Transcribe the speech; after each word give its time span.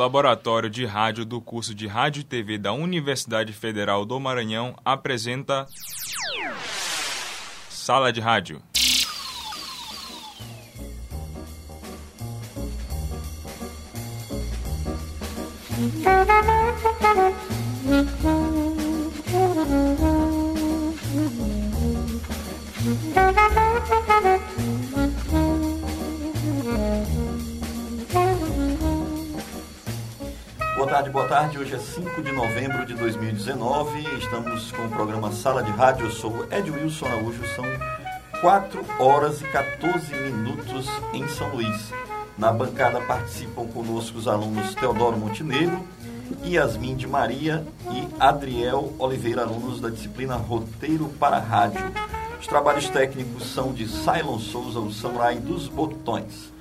Laboratório 0.00 0.70
de 0.70 0.86
Rádio 0.86 1.26
do 1.26 1.42
curso 1.42 1.74
de 1.74 1.86
Rádio 1.86 2.22
e 2.22 2.24
TV 2.24 2.56
da 2.56 2.72
Universidade 2.72 3.52
Federal 3.52 4.06
do 4.06 4.18
Maranhão 4.18 4.74
apresenta 4.82 5.66
Sala 7.68 8.10
de 8.10 8.18
Rádio. 8.18 8.62
tarde, 30.90 31.08
boa 31.10 31.28
tarde. 31.28 31.56
Hoje 31.56 31.76
é 31.76 31.78
5 31.78 32.20
de 32.20 32.32
novembro 32.32 32.84
de 32.84 32.94
2019. 32.94 34.00
Estamos 34.18 34.72
com 34.72 34.86
o 34.86 34.88
programa 34.90 35.30
Sala 35.30 35.62
de 35.62 35.70
Rádio. 35.70 36.06
Eu 36.06 36.10
sou 36.10 36.44
Ed 36.50 36.68
Wilson 36.68 37.06
Araújo. 37.06 37.46
São 37.54 37.64
4 38.40 38.84
horas 38.98 39.40
e 39.40 39.44
14 39.44 40.12
minutos 40.16 40.88
em 41.12 41.28
São 41.28 41.48
Luís. 41.50 41.92
Na 42.36 42.52
bancada 42.52 43.00
participam 43.02 43.68
conosco 43.68 44.18
os 44.18 44.26
alunos 44.26 44.74
Teodoro 44.74 45.16
Montenegro, 45.16 45.86
Yasmin 46.44 46.96
de 46.96 47.06
Maria 47.06 47.64
e 47.92 48.08
Adriel 48.18 48.92
Oliveira, 48.98 49.42
alunos 49.42 49.80
da 49.80 49.90
disciplina 49.90 50.34
Roteiro 50.34 51.08
para 51.20 51.38
Rádio. 51.38 51.88
Os 52.40 52.48
trabalhos 52.48 52.88
técnicos 52.88 53.46
são 53.54 53.72
de 53.72 53.86
Cylon 53.86 54.40
Souza, 54.40 54.80
o 54.80 54.92
samurai 54.92 55.36
dos 55.36 55.68
botões. 55.68 56.52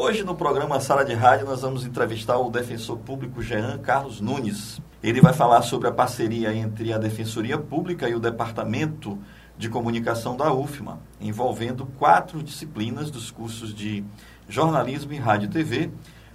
Hoje 0.00 0.22
no 0.22 0.32
programa 0.32 0.78
Sala 0.78 1.04
de 1.04 1.12
Rádio 1.12 1.44
nós 1.44 1.62
vamos 1.62 1.84
entrevistar 1.84 2.38
o 2.38 2.52
defensor 2.52 2.98
público 2.98 3.42
Jean 3.42 3.78
Carlos 3.78 4.20
Nunes. 4.20 4.80
Ele 5.02 5.20
vai 5.20 5.32
falar 5.32 5.60
sobre 5.62 5.88
a 5.88 5.92
parceria 5.92 6.54
entre 6.54 6.92
a 6.92 6.98
Defensoria 6.98 7.58
Pública 7.58 8.08
e 8.08 8.14
o 8.14 8.20
Departamento 8.20 9.18
de 9.58 9.68
Comunicação 9.68 10.36
da 10.36 10.54
UFMA, 10.54 11.00
envolvendo 11.20 11.84
quatro 11.98 12.44
disciplinas 12.44 13.10
dos 13.10 13.32
cursos 13.32 13.74
de 13.74 14.04
jornalismo 14.48 15.12
e 15.12 15.16
rádio 15.16 15.46
e 15.46 15.50
TV, 15.50 15.90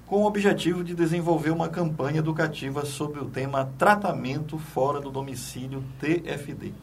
com 0.05 0.23
o 0.23 0.25
objetivo 0.25 0.83
de 0.83 0.93
desenvolver 0.93 1.51
uma 1.51 1.69
campanha 1.69 2.19
educativa 2.19 2.83
sobre 2.83 3.21
o 3.21 3.29
tema 3.29 3.71
Tratamento 3.77 4.57
Fora 4.57 4.99
do 4.99 5.09
Domicílio 5.09 5.81
TFD. 6.01 6.73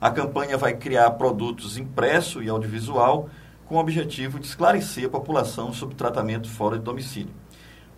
A 0.00 0.10
campanha 0.10 0.56
vai 0.56 0.72
criar 0.74 1.10
produtos 1.10 1.76
impresso 1.76 2.42
e 2.42 2.48
audiovisual 2.48 3.28
com 3.66 3.76
o 3.76 3.78
objetivo 3.78 4.38
de 4.38 4.46
esclarecer 4.46 5.06
a 5.06 5.10
população 5.10 5.72
sobre 5.72 5.94
tratamento 5.94 6.48
fora 6.48 6.78
de 6.78 6.84
domicílio. 6.84 7.32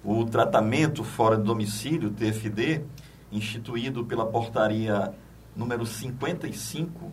O 0.04 0.24
tratamento 0.24 1.02
fora 1.02 1.36
de 1.36 1.42
domicílio, 1.42 2.10
TFD, 2.10 2.82
instituído 3.32 4.04
pela 4.04 4.26
portaria 4.26 5.12
número 5.56 5.86
55 5.86 7.12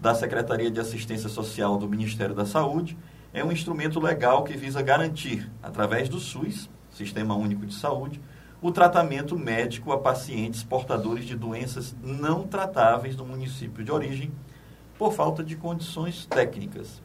da 0.00 0.14
Secretaria 0.14 0.70
de 0.70 0.78
Assistência 0.78 1.28
Social 1.28 1.76
do 1.78 1.88
Ministério 1.88 2.34
da 2.34 2.44
Saúde, 2.44 2.96
é 3.32 3.44
um 3.44 3.52
instrumento 3.52 4.00
legal 4.00 4.44
que 4.44 4.56
visa 4.56 4.80
garantir, 4.82 5.50
através 5.62 6.08
do 6.08 6.18
SUS, 6.18 6.70
Sistema 6.90 7.34
Único 7.34 7.66
de 7.66 7.74
Saúde, 7.74 8.20
o 8.60 8.72
tratamento 8.72 9.38
médico 9.38 9.92
a 9.92 9.98
pacientes 9.98 10.64
portadores 10.64 11.24
de 11.24 11.36
doenças 11.36 11.94
não 12.02 12.42
tratáveis 12.46 13.16
no 13.16 13.24
município 13.24 13.84
de 13.84 13.92
origem 13.92 14.32
por 14.98 15.12
falta 15.12 15.44
de 15.44 15.54
condições 15.54 16.26
técnicas. 16.26 17.00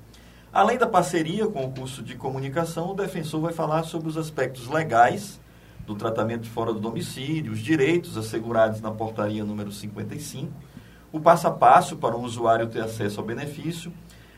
Além 0.53 0.77
da 0.77 0.85
parceria 0.85 1.47
com 1.47 1.65
o 1.65 1.71
curso 1.71 2.03
de 2.03 2.13
comunicação, 2.13 2.91
o 2.91 2.93
defensor 2.93 3.41
vai 3.41 3.51
falar 3.51 3.81
sobre 3.85 4.07
os 4.07 4.15
aspectos 4.15 4.67
legais 4.67 5.41
do 5.79 5.95
tratamento 5.95 6.47
fora 6.47 6.71
do 6.71 6.79
domicílio, 6.79 7.51
os 7.51 7.57
direitos 7.57 8.15
assegurados 8.19 8.79
na 8.79 8.91
portaria 8.91 9.43
número 9.43 9.71
55, 9.71 10.53
o 11.11 11.19
passo 11.19 11.47
a 11.47 11.51
passo 11.51 11.97
para 11.97 12.15
o 12.15 12.21
usuário 12.21 12.67
ter 12.67 12.81
acesso 12.81 13.19
ao 13.19 13.25
benefício, 13.25 13.91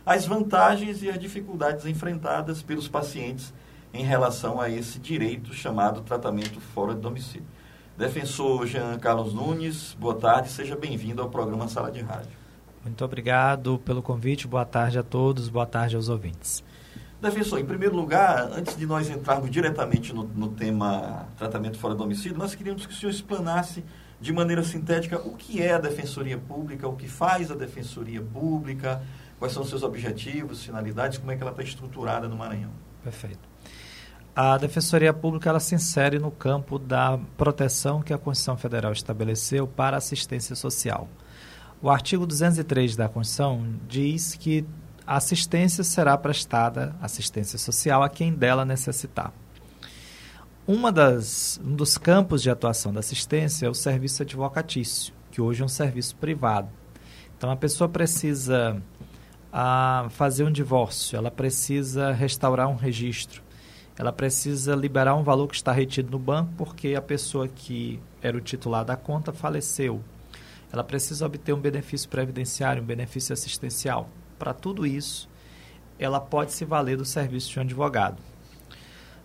as 0.06 0.26
vantagens 0.26 1.04
e 1.04 1.10
as 1.10 1.20
dificuldades 1.20 1.86
enfrentadas 1.86 2.64
pelos 2.64 2.88
pacientes 2.88 3.54
em 3.94 4.06
relação 4.06 4.62
a 4.62 4.70
esse 4.70 4.98
direito 5.00 5.54
chamado 5.54 6.00
tratamento 6.00 6.62
fora 6.62 6.96
de 6.96 7.02
domicílio. 7.02 7.46
Defensor 7.98 8.66
Jean 8.66 8.98
Carlos 9.00 9.34
Nunes, 9.34 9.98
boa 10.00 10.16
tarde, 10.16 10.48
seja 10.48 10.78
bem-vindo 10.78 11.22
ao 11.22 11.30
programa 11.30 11.68
Sala 11.68 11.92
de 11.92 12.00
Rádio. 12.00 12.45
Muito 12.86 13.04
obrigado 13.04 13.80
pelo 13.80 14.02
convite. 14.04 14.48
Boa 14.48 14.64
tarde 14.64 15.00
a 15.00 15.04
todos. 15.04 15.50
Boa 15.50 15.66
tarde 15.66 15.96
aos 15.96 16.08
ouvintes. 16.08 16.64
Defensor, 17.20 17.60
em 17.60 17.66
primeiro 17.66 17.96
lugar, 17.96 18.52
antes 18.52 18.78
de 18.78 18.86
nós 18.86 19.10
entrarmos 19.10 19.50
diretamente 19.50 20.14
no, 20.14 20.24
no 20.24 20.50
tema 20.50 21.28
tratamento 21.36 21.80
fora 21.80 21.96
do 21.96 22.04
domicílio, 22.04 22.38
nós 22.38 22.54
queríamos 22.54 22.86
que 22.86 22.94
o 22.94 22.96
senhor 22.96 23.12
explanasse 23.12 23.84
de 24.22 24.32
maneira 24.32 24.64
sintética 24.64 25.18
o 25.18 25.36
que 25.36 25.64
é 25.64 25.74
a 25.74 25.80
Defensoria 25.80 26.38
Pública, 26.38 26.88
o 26.88 26.96
que 26.96 27.08
faz 27.08 27.50
a 27.50 27.56
Defensoria 27.56 28.22
Pública, 28.22 29.02
quais 29.40 29.52
são 29.52 29.64
os 29.64 29.70
seus 29.70 29.82
objetivos, 29.82 30.64
finalidades, 30.64 31.18
como 31.18 31.32
é 31.32 31.36
que 31.36 31.42
ela 31.42 31.52
está 31.52 31.64
estruturada 31.64 32.28
no 32.28 32.36
Maranhão. 32.36 32.70
Perfeito. 33.04 33.40
A 34.36 34.58
Defensoria 34.60 35.12
Pública 35.12 35.50
ela 35.50 35.60
se 35.60 35.74
insere 35.74 36.20
no 36.20 36.30
campo 36.30 36.78
da 36.78 37.18
proteção 37.36 38.02
que 38.04 38.14
a 38.14 38.18
Constituição 38.18 38.56
Federal 38.56 38.92
estabeleceu 38.92 39.66
para 39.66 39.98
assistência 39.98 40.56
social. 40.56 41.10
O 41.86 41.90
artigo 41.92 42.26
203 42.26 42.96
da 42.96 43.08
Constituição 43.08 43.64
diz 43.88 44.34
que 44.34 44.66
a 45.06 45.18
assistência 45.18 45.84
será 45.84 46.18
prestada, 46.18 46.96
assistência 47.00 47.60
social, 47.60 48.02
a 48.02 48.10
quem 48.10 48.34
dela 48.34 48.66
necessitar. 48.66 49.32
Uma 50.66 50.92
das, 50.92 51.62
um 51.64 51.76
dos 51.76 51.96
campos 51.96 52.42
de 52.42 52.50
atuação 52.50 52.92
da 52.92 53.02
assistência 53.02 53.68
é 53.68 53.70
o 53.70 53.76
serviço 53.76 54.24
advocatício, 54.24 55.14
que 55.30 55.40
hoje 55.40 55.62
é 55.62 55.66
um 55.66 55.68
serviço 55.68 56.16
privado. 56.16 56.70
Então, 57.38 57.52
a 57.52 57.56
pessoa 57.56 57.88
precisa 57.88 58.82
a, 59.54 60.08
fazer 60.10 60.44
um 60.44 60.52
divórcio, 60.52 61.16
ela 61.16 61.30
precisa 61.30 62.12
restaurar 62.12 62.68
um 62.68 62.76
registro, 62.76 63.44
ela 63.96 64.12
precisa 64.12 64.74
liberar 64.74 65.14
um 65.14 65.22
valor 65.22 65.48
que 65.48 65.56
está 65.56 65.72
retido 65.72 66.10
no 66.10 66.18
banco 66.18 66.52
porque 66.58 66.96
a 66.96 67.02
pessoa 67.02 67.48
que 67.48 68.00
era 68.24 68.36
o 68.36 68.42
titular 68.42 68.84
da 68.84 68.96
conta 68.96 69.32
faleceu 69.32 70.04
ela 70.76 70.84
precisa 70.84 71.26
obter 71.26 71.54
um 71.54 71.60
benefício 71.60 72.10
previdenciário, 72.10 72.84
um 72.84 72.86
benefício 72.86 73.32
assistencial. 73.32 74.10
Para 74.38 74.54
tudo 74.54 74.86
isso, 74.86 75.30
ela 75.98 76.20
pode 76.20 76.52
se 76.52 76.66
valer 76.66 76.98
do 76.98 77.06
serviço 77.06 77.50
de 77.50 77.60
um 77.60 77.62
advogado. 77.62 78.22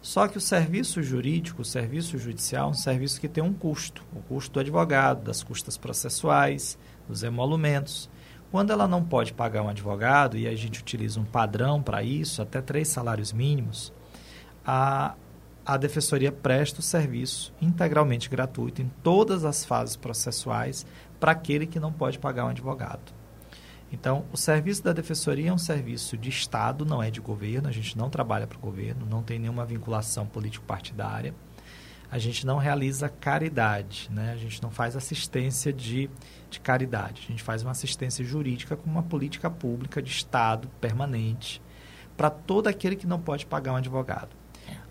Só 0.01 0.29
que 0.29 0.39
o 0.39 0.41
serviço 0.41 1.03
jurídico, 1.03 1.63
o 1.63 1.65
serviço 1.65 2.17
judicial, 2.19 2.69
é 2.69 2.71
um 2.71 2.75
serviço 2.75 3.21
que 3.21 3.29
tem 3.29 3.43
um 3.43 3.53
custo. 3.53 4.05
O 4.15 4.23
custo 4.23 4.55
do 4.55 4.61
advogado, 4.61 5.25
das 5.25 5.43
custas 5.43 5.77
processuais, 5.77 6.79
dos 7.09 7.25
emolumentos. 7.25 8.09
Quando 8.53 8.73
ela 8.73 8.87
não 8.87 9.03
pode 9.03 9.33
pagar 9.33 9.63
um 9.63 9.69
advogado, 9.69 10.39
e 10.39 10.47
a 10.47 10.55
gente 10.55 10.81
utiliza 10.81 11.19
um 11.19 11.25
padrão 11.25 11.83
para 11.83 12.01
isso, 12.03 12.41
até 12.41 12.63
três 12.63 12.87
salários 12.87 13.33
mínimos, 13.33 13.93
a, 14.65 15.17
a 15.67 15.77
Defensoria 15.77 16.31
presta 16.31 16.79
o 16.79 16.83
serviço 16.83 17.53
integralmente 17.61 18.31
gratuito 18.31 18.81
em 18.81 18.91
todas 19.03 19.45
as 19.45 19.65
fases 19.65 19.97
processuais 19.97 20.87
para 21.21 21.33
aquele 21.33 21.67
que 21.67 21.79
não 21.79 21.93
pode 21.93 22.19
pagar 22.19 22.47
um 22.47 22.49
advogado. 22.49 23.13
Então, 23.93 24.25
o 24.33 24.37
serviço 24.37 24.83
da 24.83 24.93
defensoria 24.93 25.51
é 25.51 25.53
um 25.53 25.59
serviço 25.59 26.17
de 26.17 26.31
Estado, 26.31 26.85
não 26.85 27.03
é 27.03 27.11
de 27.11 27.21
governo, 27.21 27.69
a 27.69 27.73
gente 27.73 27.99
não 27.99 28.09
trabalha 28.09 28.47
para 28.47 28.57
o 28.57 28.61
governo, 28.61 29.05
não 29.05 29.23
tem 29.23 29.39
nenhuma 29.39 29.67
vinculação 29.67 30.27
político-partidária. 30.27 31.35
A 32.11 32.19
gente 32.19 32.47
não 32.47 32.57
realiza 32.57 33.09
caridade, 33.09 34.09
né? 34.11 34.33
a 34.33 34.37
gente 34.37 34.63
não 34.63 34.71
faz 34.71 34.97
assistência 34.97 35.73
de, 35.73 36.11
de 36.49 36.59
caridade, 36.59 37.23
a 37.25 37.31
gente 37.31 37.43
faz 37.43 37.63
uma 37.63 37.71
assistência 37.71 38.25
jurídica 38.25 38.77
com 38.77 38.89
uma 38.91 39.03
política 39.03 39.51
pública 39.51 40.01
de 40.03 40.11
Estado 40.11 40.69
permanente 40.81 41.63
para 42.17 42.31
todo 42.31 42.67
aquele 42.67 42.97
que 42.97 43.07
não 43.07 43.21
pode 43.21 43.47
pagar 43.47 43.73
um 43.73 43.77
advogado. 43.77 44.31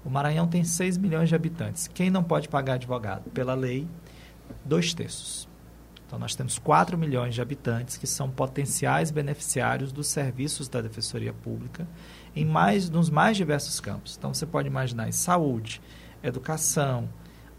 O 0.04 0.10
Maranhão 0.10 0.48
tem 0.48 0.64
6 0.64 0.98
milhões 0.98 1.30
de 1.30 1.36
habitantes. 1.36 1.88
Quem 1.88 2.10
não 2.10 2.24
pode 2.24 2.48
pagar 2.48 2.76
advogado? 2.76 3.30
Pela 3.32 3.54
lei, 3.54 3.88
dois 4.64 4.94
terços. 4.94 5.49
Então, 6.10 6.18
nós 6.18 6.34
temos 6.34 6.58
4 6.58 6.98
milhões 6.98 7.36
de 7.36 7.42
habitantes 7.42 7.96
que 7.96 8.08
são 8.08 8.32
potenciais 8.32 9.12
beneficiários 9.12 9.92
dos 9.92 10.08
serviços 10.08 10.68
da 10.68 10.82
Defensoria 10.82 11.32
Pública 11.32 11.88
em 12.36 12.44
mais, 12.44 12.90
nos 12.90 13.12
mais 13.12 13.38
diversos 13.38 13.80
campos. 13.80 14.16
Então, 14.18 14.34
você 14.34 14.44
pode 14.44 14.68
imaginar 14.68 15.08
em 15.08 15.12
saúde, 15.12 15.80
educação, 16.24 17.08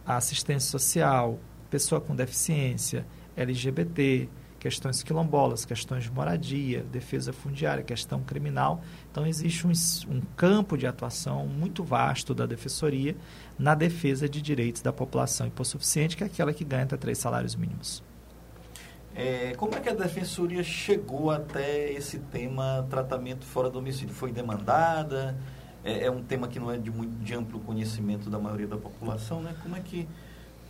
assistência 0.05 0.69
social, 0.69 1.39
pessoa 1.71 2.01
com 2.01 2.13
deficiência, 2.13 3.07
LGBT, 3.37 4.29
questões 4.59 5.01
quilombolas, 5.05 5.65
questões 5.65 6.03
de 6.03 6.11
moradia, 6.11 6.83
defesa 6.91 7.33
fundiária, 7.33 7.85
questão 7.85 8.21
criminal. 8.21 8.83
Então, 9.13 9.25
existe 9.29 9.65
um, 9.65 9.73
um, 10.13 10.21
campo 10.37 10.77
de 10.77 10.89
atuação 10.89 11.47
muito 11.47 11.85
vasto 11.85 12.35
da 12.35 12.47
Defensoria 12.47 13.17
na 13.57 13.77
defesa 13.77 14.29
de 14.29 14.43
direitos 14.43 14.83
da 14.83 14.93
população 14.93 15.47
hipossuficiente, 15.47 16.17
que 16.17 16.25
é 16.25 16.27
aquela 16.27 16.53
que 16.53 16.65
ganha 16.65 16.83
até 16.83 16.97
três 16.97 17.17
salários 17.19 17.55
mínimos. 17.55 18.10
É, 19.15 19.55
como 19.57 19.75
é 19.75 19.81
que 19.81 19.89
a 19.89 19.95
Defensoria 19.95 20.63
chegou 20.63 21.31
até 21.31 21.93
esse 21.93 22.19
tema 22.19 22.87
tratamento 22.89 23.45
fora 23.45 23.69
do 23.69 23.75
domicílio? 23.75 24.15
Foi 24.15 24.33
demandada? 24.33 25.37
É, 25.85 26.07
é, 26.07 26.11
um 26.11 26.23
tema 26.23 26.47
que 26.47 26.61
não 26.61 26.71
é 26.71 26.77
de 26.77 26.91
muito 26.91 27.13
de 27.23 27.35
amplo 27.35 27.59
conhecimento 27.61 28.31
da 28.31 28.39
maioria 28.39 28.67
da 28.67 28.77
população, 28.77 29.43
né? 29.43 29.55
Como 29.63 29.75
é 29.75 29.81
que 29.81 30.07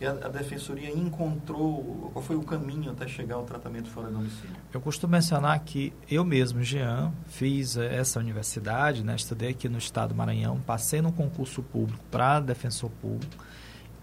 a, 0.05 0.29
defensoria 0.29 0.89
encontrou, 0.89 2.09
qual 2.13 2.23
foi 2.23 2.35
o 2.35 2.41
caminho 2.41 2.91
até 2.91 3.07
chegar 3.07 3.35
ao 3.35 3.43
tratamento 3.43 3.89
fora 3.89 4.07
do 4.07 4.13
domicílio? 4.13 4.55
Eu 4.73 4.81
costumo 4.81 5.11
mencionar 5.11 5.59
que 5.59 5.93
eu 6.09 6.25
mesmo, 6.25 6.63
Jean, 6.63 7.11
fiz 7.27 7.77
essa 7.77 8.19
universidade, 8.19 9.03
né, 9.03 9.15
estudei 9.15 9.49
aqui 9.49 9.69
no 9.69 9.77
estado 9.77 10.09
do 10.09 10.15
Maranhão, 10.15 10.59
passei 10.61 11.01
no 11.01 11.11
concurso 11.11 11.61
público 11.61 12.03
para 12.09 12.39
defensor 12.39 12.89
público 13.01 13.45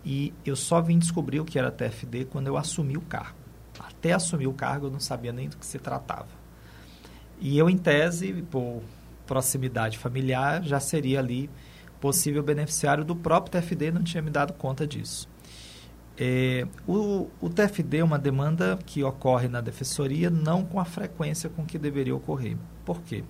e 0.04 0.32
eu 0.44 0.54
só 0.54 0.80
vim 0.80 0.98
descobrir 0.98 1.40
o 1.40 1.44
que 1.44 1.58
era 1.58 1.70
TFD 1.70 2.26
quando 2.26 2.46
eu 2.46 2.56
assumi 2.56 2.96
o 2.96 3.00
cargo. 3.00 3.47
Até 3.78 4.12
assumir 4.12 4.46
o 4.46 4.52
cargo 4.52 4.86
eu 4.86 4.90
não 4.90 5.00
sabia 5.00 5.32
nem 5.32 5.48
do 5.48 5.56
que 5.56 5.66
se 5.66 5.78
tratava. 5.78 6.28
E 7.40 7.56
eu, 7.56 7.70
em 7.70 7.78
tese, 7.78 8.32
por 8.50 8.82
proximidade 9.26 9.98
familiar, 9.98 10.62
já 10.62 10.80
seria 10.80 11.20
ali 11.20 11.48
possível 12.00 12.42
beneficiário 12.42 13.04
do 13.04 13.14
próprio 13.14 13.52
TFD, 13.52 13.90
não 13.90 14.02
tinha 14.02 14.22
me 14.22 14.30
dado 14.30 14.52
conta 14.52 14.86
disso. 14.86 15.28
É, 16.20 16.66
o, 16.86 17.28
o, 17.40 17.48
TFD 17.48 17.98
é 17.98 18.04
uma 18.04 18.18
demanda 18.18 18.76
que 18.84 19.04
ocorre 19.04 19.46
na 19.46 19.60
defensoria 19.60 20.28
não 20.28 20.64
com 20.64 20.80
a 20.80 20.84
frequência 20.84 21.48
com 21.48 21.64
que 21.64 21.78
deveria 21.78 22.14
ocorrer. 22.14 22.56
Por 22.84 23.02
quê? 23.02 23.22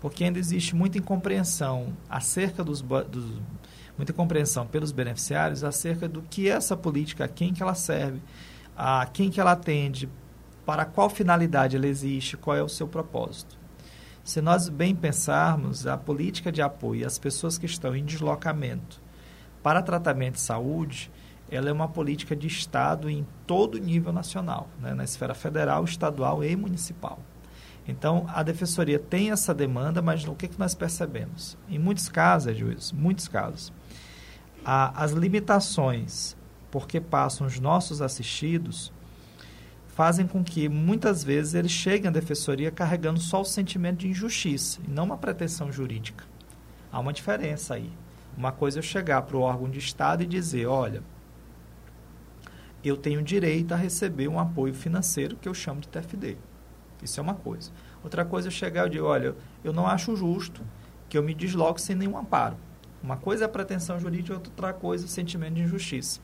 Porque 0.00 0.24
ainda 0.24 0.38
existe 0.38 0.74
muita 0.74 0.96
incompreensão 0.96 1.92
acerca 2.08 2.64
dos, 2.64 2.80
dos 2.80 3.42
muita 3.98 4.12
incompreensão 4.12 4.66
pelos 4.66 4.92
beneficiários 4.92 5.62
acerca 5.62 6.08
do 6.08 6.22
que 6.22 6.48
é 6.48 6.52
essa 6.52 6.76
política, 6.76 7.24
a 7.24 7.28
quem 7.28 7.52
que 7.52 7.62
ela 7.62 7.74
serve, 7.74 8.22
a 8.76 9.06
quem 9.06 9.30
que 9.30 9.40
ela 9.40 9.52
atende, 9.52 10.08
para 10.64 10.84
qual 10.84 11.08
finalidade 11.08 11.76
ela 11.76 11.86
existe, 11.86 12.36
qual 12.36 12.56
é 12.56 12.62
o 12.62 12.68
seu 12.68 12.86
propósito. 12.86 13.56
Se 14.22 14.40
nós 14.40 14.68
bem 14.68 14.94
pensarmos, 14.94 15.86
a 15.86 15.96
política 15.96 16.50
de 16.50 16.60
apoio 16.60 17.06
às 17.06 17.18
pessoas 17.18 17.56
que 17.56 17.66
estão 17.66 17.94
em 17.94 18.04
deslocamento 18.04 19.00
para 19.62 19.80
tratamento 19.80 20.34
de 20.34 20.40
saúde, 20.40 21.10
ela 21.50 21.68
é 21.68 21.72
uma 21.72 21.88
política 21.88 22.34
de 22.34 22.48
Estado 22.48 23.08
em 23.08 23.26
todo 23.46 23.78
nível 23.78 24.12
nacional, 24.12 24.68
né? 24.80 24.94
na 24.94 25.04
esfera 25.04 25.34
federal, 25.34 25.84
estadual 25.84 26.42
e 26.42 26.56
municipal. 26.56 27.20
Então, 27.88 28.26
a 28.28 28.42
defensoria 28.42 28.98
tem 28.98 29.30
essa 29.30 29.54
demanda, 29.54 30.02
mas 30.02 30.26
o 30.26 30.34
que, 30.34 30.48
que 30.48 30.58
nós 30.58 30.74
percebemos? 30.74 31.56
Em 31.68 31.78
muitos 31.78 32.08
casos, 32.08 32.56
juiz, 32.56 32.90
muitos 32.90 33.28
casos, 33.28 33.72
a, 34.64 35.04
as 35.04 35.12
limitações 35.12 36.35
porque 36.76 37.00
passam 37.00 37.46
os 37.46 37.58
nossos 37.58 38.02
assistidos 38.02 38.92
fazem 39.86 40.26
com 40.26 40.44
que 40.44 40.68
muitas 40.68 41.24
vezes 41.24 41.54
eles 41.54 41.72
cheguem 41.72 42.08
à 42.08 42.10
defensoria 42.10 42.70
carregando 42.70 43.18
só 43.18 43.40
o 43.40 43.46
sentimento 43.46 44.00
de 44.00 44.08
injustiça 44.08 44.78
e 44.86 44.90
não 44.90 45.04
uma 45.04 45.16
pretensão 45.16 45.72
jurídica. 45.72 46.26
Há 46.92 47.00
uma 47.00 47.14
diferença 47.14 47.76
aí. 47.76 47.90
Uma 48.36 48.52
coisa 48.52 48.78
é 48.78 48.80
eu 48.80 48.82
chegar 48.82 49.22
para 49.22 49.38
o 49.38 49.40
órgão 49.40 49.70
de 49.70 49.78
Estado 49.78 50.22
e 50.22 50.26
dizer, 50.26 50.66
olha, 50.66 51.02
eu 52.84 52.98
tenho 52.98 53.22
direito 53.22 53.72
a 53.72 53.76
receber 53.78 54.28
um 54.28 54.38
apoio 54.38 54.74
financeiro 54.74 55.34
que 55.34 55.48
eu 55.48 55.54
chamo 55.54 55.80
de 55.80 55.88
TFD. 55.88 56.36
Isso 57.02 57.18
é 57.18 57.22
uma 57.22 57.36
coisa. 57.36 57.70
Outra 58.04 58.22
coisa 58.22 58.48
é 58.48 58.50
chegar 58.50 58.86
e 58.86 58.90
dizer, 58.90 59.00
olha, 59.00 59.34
eu 59.64 59.72
não 59.72 59.86
acho 59.86 60.14
justo 60.14 60.60
que 61.08 61.16
eu 61.16 61.22
me 61.22 61.32
desloque 61.32 61.80
sem 61.80 61.96
nenhum 61.96 62.18
amparo. 62.18 62.58
Uma 63.02 63.16
coisa 63.16 63.44
é 63.44 63.46
a 63.46 63.48
pretensão 63.48 64.00
jurídica, 64.00 64.34
outra 64.34 64.74
coisa 64.74 65.04
é 65.04 65.06
o 65.06 65.08
sentimento 65.08 65.54
de 65.54 65.62
injustiça. 65.62 66.20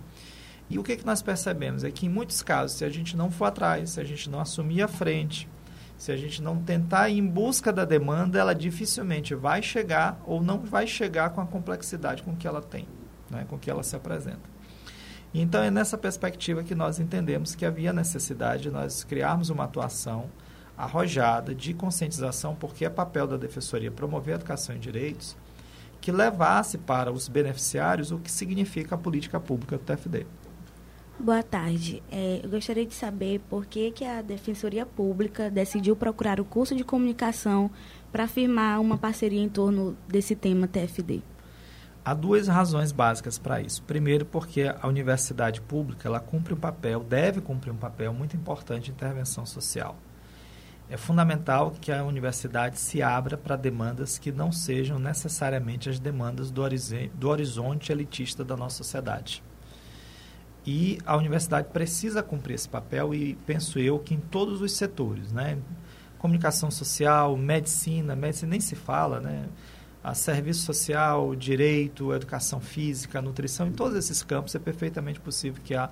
E 0.71 0.79
o 0.79 0.83
que, 0.83 0.97
que 0.97 1.07
nós 1.07 1.21
percebemos 1.21 1.85
é 1.85 1.91
que, 1.91 2.07
em 2.07 2.09
muitos 2.09 2.43
casos, 2.43 2.79
se 2.79 2.85
a 2.85 2.89
gente 2.89 3.17
não 3.17 3.31
for 3.31 3.47
atrás, 3.47 3.91
se 3.91 4.01
a 4.01 4.05
gente 4.05 4.31
não 4.31 4.41
assumir 4.41 4.83
a 4.83 4.89
frente, 4.89 5.49
se 5.97 6.11
a 6.11 6.17
gente 6.17 6.43
não 6.43 6.57
tentar 6.57 7.11
ir 7.11 7.19
em 7.19 7.27
busca 7.27 7.73
da 7.73 7.85
demanda, 7.85 8.39
ela 8.39 8.55
dificilmente 8.55 9.35
vai 9.35 9.63
chegar 9.63 10.21
ou 10.27 10.43
não 10.43 10.59
vai 10.59 10.87
chegar 10.87 11.31
com 11.31 11.41
a 11.41 11.47
complexidade 11.47 12.23
com 12.23 12.35
que 12.35 12.47
ela 12.47 12.61
tem, 12.61 12.89
né, 13.31 13.47
com 13.49 13.59
que 13.59 13.71
ela 13.71 13.83
se 13.83 13.95
apresenta. 13.95 14.51
Então, 15.35 15.63
é 15.63 15.71
nessa 15.71 15.97
perspectiva 15.97 16.63
que 16.63 16.75
nós 16.75 16.99
entendemos 16.99 17.55
que 17.55 17.65
havia 17.65 17.93
necessidade 17.93 18.65
de 18.65 18.71
nós 18.71 19.05
criarmos 19.05 19.49
uma 19.49 19.65
atuação 19.65 20.29
arrojada 20.77 21.55
de 21.55 21.73
conscientização, 21.73 22.55
porque 22.55 22.85
é 22.85 22.91
papel 22.91 23.27
da 23.27 23.37
Defensoria 23.37 23.91
promover 23.91 24.35
a 24.35 24.37
educação 24.37 24.75
em 24.75 24.81
direitos, 24.81 25.37
que 26.01 26.11
levasse 26.11 26.77
para 26.77 27.13
os 27.13 27.29
beneficiários 27.29 28.11
o 28.11 28.19
que 28.19 28.31
significa 28.31 28.97
a 28.97 28.99
política 28.99 29.39
pública 29.39 29.79
do 29.79 29.85
TFD. 29.85 30.27
Boa 31.19 31.43
tarde. 31.43 32.03
É, 32.11 32.41
eu 32.43 32.51
gostaria 32.51 32.87
de 32.87 32.95
saber 32.95 33.41
por 33.49 33.67
que, 33.67 33.91
que 33.93 34.05
a 34.05 34.23
Defensoria 34.23 34.85
Pública 34.85 35.51
decidiu 35.51 35.95
procurar 35.95 36.41
o 36.41 36.45
curso 36.45 36.75
de 36.75 36.83
comunicação 36.83 37.71
para 38.11 38.27
firmar 38.27 38.81
uma 38.81 38.97
parceria 38.99 39.41
em 39.41 39.49
torno 39.49 39.97
desse 40.09 40.35
tema 40.35 40.67
TFD. 40.67 41.23
Há 42.05 42.15
duas 42.15 42.49
razões 42.49 42.91
básicas 42.91 43.39
para 43.39 43.61
isso. 43.61 43.83
Primeiro, 43.85 44.25
porque 44.25 44.63
a 44.63 44.89
universidade 44.89 45.61
pública 45.61 46.09
ela 46.09 46.19
cumpre 46.19 46.55
um 46.55 46.57
papel, 46.57 47.05
deve 47.05 47.41
cumprir 47.41 47.71
um 47.71 47.77
papel 47.77 48.13
muito 48.13 48.37
importante 48.37 48.87
de 48.87 48.91
intervenção 48.91 49.47
social. 49.47 49.97
É 50.91 50.97
fundamental 50.97 51.73
que 51.81 51.93
a 51.93 52.03
universidade 52.03 52.81
se 52.81 53.01
abra 53.01 53.39
para 53.39 53.55
demandas 53.55 54.19
que 54.19 54.33
não 54.33 54.51
sejam 54.51 54.99
necessariamente 54.99 55.89
as 55.89 56.01
demandas 56.01 56.51
do, 56.51 56.63
do 57.15 57.29
horizonte 57.29 57.93
elitista 57.93 58.45
da 58.45 58.57
nossa 58.57 58.79
sociedade. 58.79 59.43
E 60.65 60.99
a 61.05 61.17
universidade 61.17 61.69
precisa 61.73 62.23
cumprir 62.23 62.55
esse 62.55 62.69
papel 62.69 63.15
e 63.15 63.35
penso 63.47 63.79
eu 63.79 63.99
que 63.99 64.15
em 64.15 64.21
todos 64.21 64.61
os 64.61 64.73
setores, 64.73 65.33
né? 65.33 65.59
Comunicação 66.19 66.71
social, 66.71 67.37
medicina, 67.37 68.15
medicina 68.15 68.51
nem 68.51 68.61
se 68.61 68.77
fala, 68.77 69.21
né? 69.21 69.49
a 70.03 70.15
serviço 70.15 70.63
social, 70.63 71.35
direito, 71.37 72.13
educação 72.13 72.61
física, 72.61 73.23
nutrição, 73.23 73.69
em 73.69 73.73
todos 73.73 73.97
esses 73.97 74.23
campos 74.23 74.55
é 74.55 74.59
perfeitamente 74.59 75.21
possível 75.21 75.63
que 75.63 75.75
a 75.75 75.91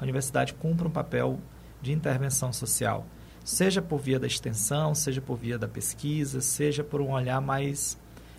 universidade 0.00 0.54
cumpra 0.54 0.88
um 0.88 0.90
papel 0.90 1.38
de 1.82 1.92
intervenção 1.92 2.52
social, 2.52 3.06
seja 3.44 3.82
por 3.82 3.98
via 3.98 4.18
da 4.18 4.26
extensão, 4.26 4.94
seja 4.94 5.20
por 5.20 5.36
via 5.36 5.58
da 5.58 5.68
pesquisa, 5.68 6.40
seja 6.40 6.82
por 6.82 7.00
um 7.02 7.10
olhar 7.10 7.40
mais 7.40 7.98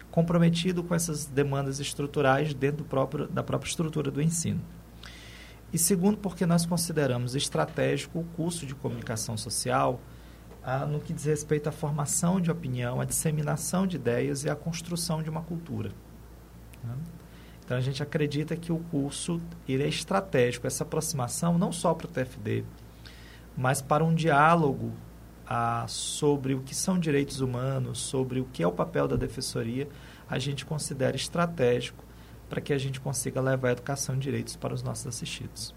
comprometido 0.10 0.84
com 0.84 0.96
essas 0.96 1.26
demandas 1.26 1.80
estruturais 1.80 2.54
dentro 2.54 2.84
próprio, 2.84 3.28
da 3.28 3.44
própria 3.44 3.70
estrutura 3.70 4.10
do 4.10 4.22
ensino. 4.22 4.62
E 5.74 5.78
segundo, 5.78 6.18
porque 6.18 6.46
nós 6.46 6.66
consideramos 6.66 7.36
estratégico 7.36 8.20
o 8.20 8.24
curso 8.36 8.66
de 8.66 8.76
comunicação 8.76 9.38
social 9.38 10.02
ah, 10.64 10.86
no 10.86 11.00
que 11.00 11.14
diz 11.14 11.26
respeito 11.26 11.70
à 11.70 11.72
formação 11.72 12.42
de 12.42 12.52
opinião, 12.52 13.00
à 13.00 13.06
disseminação 13.06 13.88
de 13.88 13.96
ideias 13.96 14.44
e 14.44 14.50
à 14.50 14.56
construção 14.56 15.24
de 15.24 15.30
uma 15.30 15.42
cultura. 15.42 15.92
Né? 16.84 16.96
Então 17.64 17.78
a 17.78 17.82
gente 17.82 18.04
acredita 18.04 18.56
que 18.58 18.72
o 18.72 18.80
curso 18.92 19.42
ele 19.68 19.84
é 19.84 19.88
estratégico, 19.88 20.68
essa 20.68 20.84
aproximação 20.84 21.58
não 21.58 21.72
só 21.72 21.94
para 21.94 22.06
o 22.06 22.10
TFD, 22.10 22.66
mas 23.56 23.82
para 23.82 24.04
um 24.04 24.14
diálogo 24.14 24.92
ah, 25.48 25.86
sobre 25.88 26.54
o 26.54 26.62
que 26.62 26.76
são 26.76 27.00
direitos 27.00 27.40
humanos, 27.40 28.00
sobre 28.00 28.42
o 28.42 28.46
que 28.46 28.62
é 28.62 28.68
o 28.68 28.72
papel 28.74 29.08
da 29.08 29.16
defensoria, 29.16 29.88
a 30.30 30.38
gente 30.38 30.66
considera 30.66 31.16
estratégico 31.16 32.04
para 32.52 32.60
que 32.60 32.74
a 32.74 32.78
gente 32.78 33.00
consiga 33.00 33.40
levar 33.40 33.70
a 33.70 33.72
educação 33.72 34.16
e 34.16 34.18
direitos 34.18 34.58
para 34.58 34.74
os 34.74 34.84
nossos 34.84 35.08
assistidos. 35.08 35.74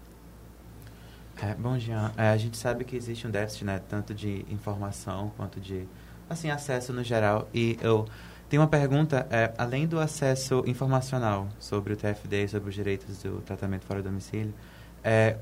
É, 1.41 1.55
bom, 1.55 1.79
Jean, 1.79 2.11
é, 2.17 2.27
a 2.27 2.37
gente 2.37 2.57
sabe 2.57 2.83
que 2.83 2.97
existe 2.97 3.25
um 3.25 3.31
déficit, 3.31 3.63
né, 3.63 3.81
tanto 3.87 4.13
de 4.13 4.45
informação 4.49 5.31
quanto 5.37 5.57
de, 5.57 5.87
assim, 6.29 6.49
acesso 6.49 6.91
no 6.91 7.01
geral. 7.01 7.47
E 7.53 7.77
eu 7.81 8.05
tenho 8.49 8.61
uma 8.61 8.67
pergunta, 8.67 9.25
é, 9.29 9.53
além 9.57 9.87
do 9.87 9.97
acesso 9.97 10.65
informacional 10.67 11.47
sobre 11.59 11.93
o 11.93 11.95
TFD, 11.95 12.49
sobre 12.49 12.67
os 12.67 12.75
direitos 12.75 13.23
do 13.23 13.39
tratamento 13.39 13.85
fora 13.85 14.01
do 14.01 14.09
domicílio, 14.09 14.53
é, 15.01 15.37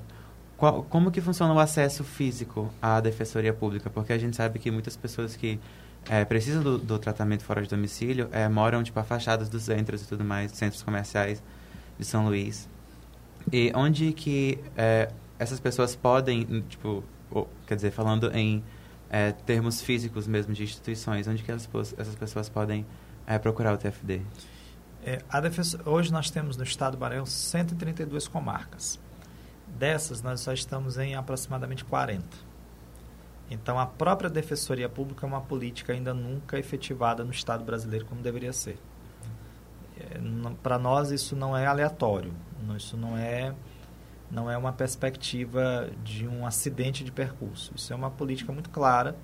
qual, 0.55 0.83
como 0.83 1.09
que 1.09 1.19
funciona 1.19 1.51
o 1.51 1.57
acesso 1.57 2.03
físico 2.03 2.71
à 2.79 3.01
defensoria 3.01 3.53
pública? 3.55 3.89
Porque 3.89 4.13
a 4.13 4.19
gente 4.19 4.35
sabe 4.35 4.59
que 4.59 4.69
muitas 4.69 4.95
pessoas 4.95 5.35
que 5.35 5.59
é, 6.09 6.25
precisam 6.25 6.61
do, 6.61 6.77
do, 6.77 6.99
tratamento 6.99 7.43
fora 7.43 7.61
de 7.61 7.69
domicílio 7.69 8.27
é, 8.31 8.47
moram, 8.49 8.83
tipo, 8.83 8.99
afastadas 8.99 9.47
dos 9.47 9.63
centros 9.63 10.03
e 10.03 10.07
tudo 10.07 10.23
mais, 10.23 10.51
centros 10.51 10.83
comerciais 10.83 11.41
de 11.97 12.05
São 12.05 12.25
Luís. 12.25 12.67
E 13.51 13.71
onde 13.75 14.13
que 14.13 14.59
é, 14.75 15.09
essas 15.39 15.59
pessoas 15.59 15.95
podem, 15.95 16.63
tipo, 16.67 17.03
ou, 17.31 17.49
quer 17.65 17.75
dizer, 17.75 17.91
falando 17.91 18.31
em 18.35 18.63
é, 19.09 19.31
termos 19.31 19.81
físicos 19.81 20.27
mesmo 20.27 20.53
de 20.53 20.63
instituições, 20.63 21.27
onde 21.27 21.43
que 21.43 21.51
elas, 21.51 21.69
essas 21.97 22.15
pessoas 22.15 22.49
podem 22.49 22.85
é, 23.25 23.37
procurar 23.37 23.73
o 23.73 23.77
TFD? 23.77 24.21
É, 25.05 25.21
defesa, 25.41 25.81
hoje 25.85 26.11
nós 26.11 26.29
temos 26.29 26.55
no 26.55 26.63
estado 26.63 26.95
do 26.95 26.99
Maranhão 26.99 27.25
132 27.25 28.27
comarcas. 28.27 28.99
Dessas, 29.67 30.21
nós 30.21 30.39
só 30.39 30.53
estamos 30.53 30.97
em 30.97 31.15
aproximadamente 31.15 31.83
40. 31.83 32.52
Então, 33.49 33.77
a 33.79 33.85
própria 33.85 34.29
Defensoria 34.29 34.89
Pública 34.89 35.25
é 35.25 35.27
uma 35.27 35.41
política 35.41 35.93
ainda 35.93 36.13
nunca 36.13 36.57
efetivada 36.57 37.23
no 37.23 37.31
Estado 37.31 37.63
brasileiro 37.63 38.05
como 38.05 38.21
deveria 38.21 38.53
ser. 38.53 38.77
É, 39.99 40.19
Para 40.61 40.79
nós, 40.79 41.11
isso 41.11 41.35
não 41.35 41.55
é 41.55 41.65
aleatório. 41.65 42.33
Isso 42.75 42.97
não 42.97 43.17
é 43.17 43.53
não 44.31 44.49
é 44.49 44.57
uma 44.57 44.73
perspectiva 44.73 45.91
de 46.03 46.27
um 46.27 46.43
acidente 46.45 47.03
de 47.03 47.11
percurso. 47.11 47.71
Isso 47.75 47.93
é 47.93 47.95
uma 47.95 48.09
política 48.09 48.51
muito 48.51 48.69
clara 48.71 49.15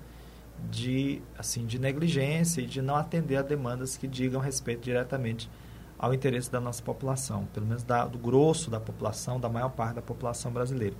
de 0.70 1.20
assim 1.36 1.66
de 1.66 1.78
negligência 1.80 2.60
e 2.60 2.66
de 2.66 2.80
não 2.80 2.94
atender 2.94 3.36
a 3.36 3.42
demandas 3.42 3.96
que 3.96 4.06
digam 4.06 4.40
respeito 4.40 4.82
diretamente 4.82 5.50
ao 5.98 6.14
interesse 6.14 6.50
da 6.50 6.60
nossa 6.60 6.82
população, 6.82 7.46
pelo 7.52 7.66
menos 7.66 7.82
da, 7.82 8.06
do 8.06 8.18
grosso 8.18 8.70
da 8.70 8.80
população, 8.80 9.40
da 9.40 9.48
maior 9.48 9.70
parte 9.70 9.96
da 9.96 10.02
população 10.02 10.52
brasileira. 10.52 10.94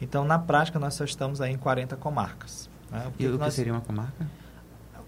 Então, 0.00 0.24
na 0.24 0.38
prática, 0.38 0.78
nós 0.78 0.94
só 0.94 1.04
estamos 1.04 1.40
aí 1.40 1.52
em 1.52 1.58
40 1.58 1.96
comarcas. 1.96 2.68
Né? 2.90 3.06
O 3.06 3.12
que, 3.12 3.24
e 3.24 3.28
o 3.28 3.38
que 3.38 3.50
seria 3.50 3.72
uma 3.72 3.80
comarca? 3.80 4.26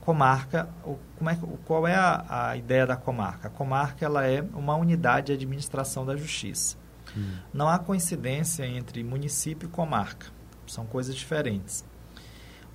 comarca, 0.08 0.70
como 1.18 1.28
é, 1.28 1.38
qual 1.66 1.86
é 1.86 1.94
a, 1.94 2.48
a, 2.48 2.56
ideia 2.56 2.86
da 2.86 2.96
comarca? 2.96 3.48
A 3.48 3.50
comarca 3.50 4.06
ela 4.06 4.26
é 4.26 4.42
uma 4.54 4.74
unidade 4.74 5.26
de 5.26 5.32
administração 5.34 6.06
da 6.06 6.16
justiça. 6.16 6.78
Hum. 7.14 7.36
Não 7.52 7.68
há 7.68 7.78
coincidência 7.78 8.66
entre 8.66 9.04
município 9.04 9.66
e 9.66 9.70
comarca. 9.70 10.28
São 10.66 10.86
coisas 10.86 11.14
diferentes. 11.14 11.84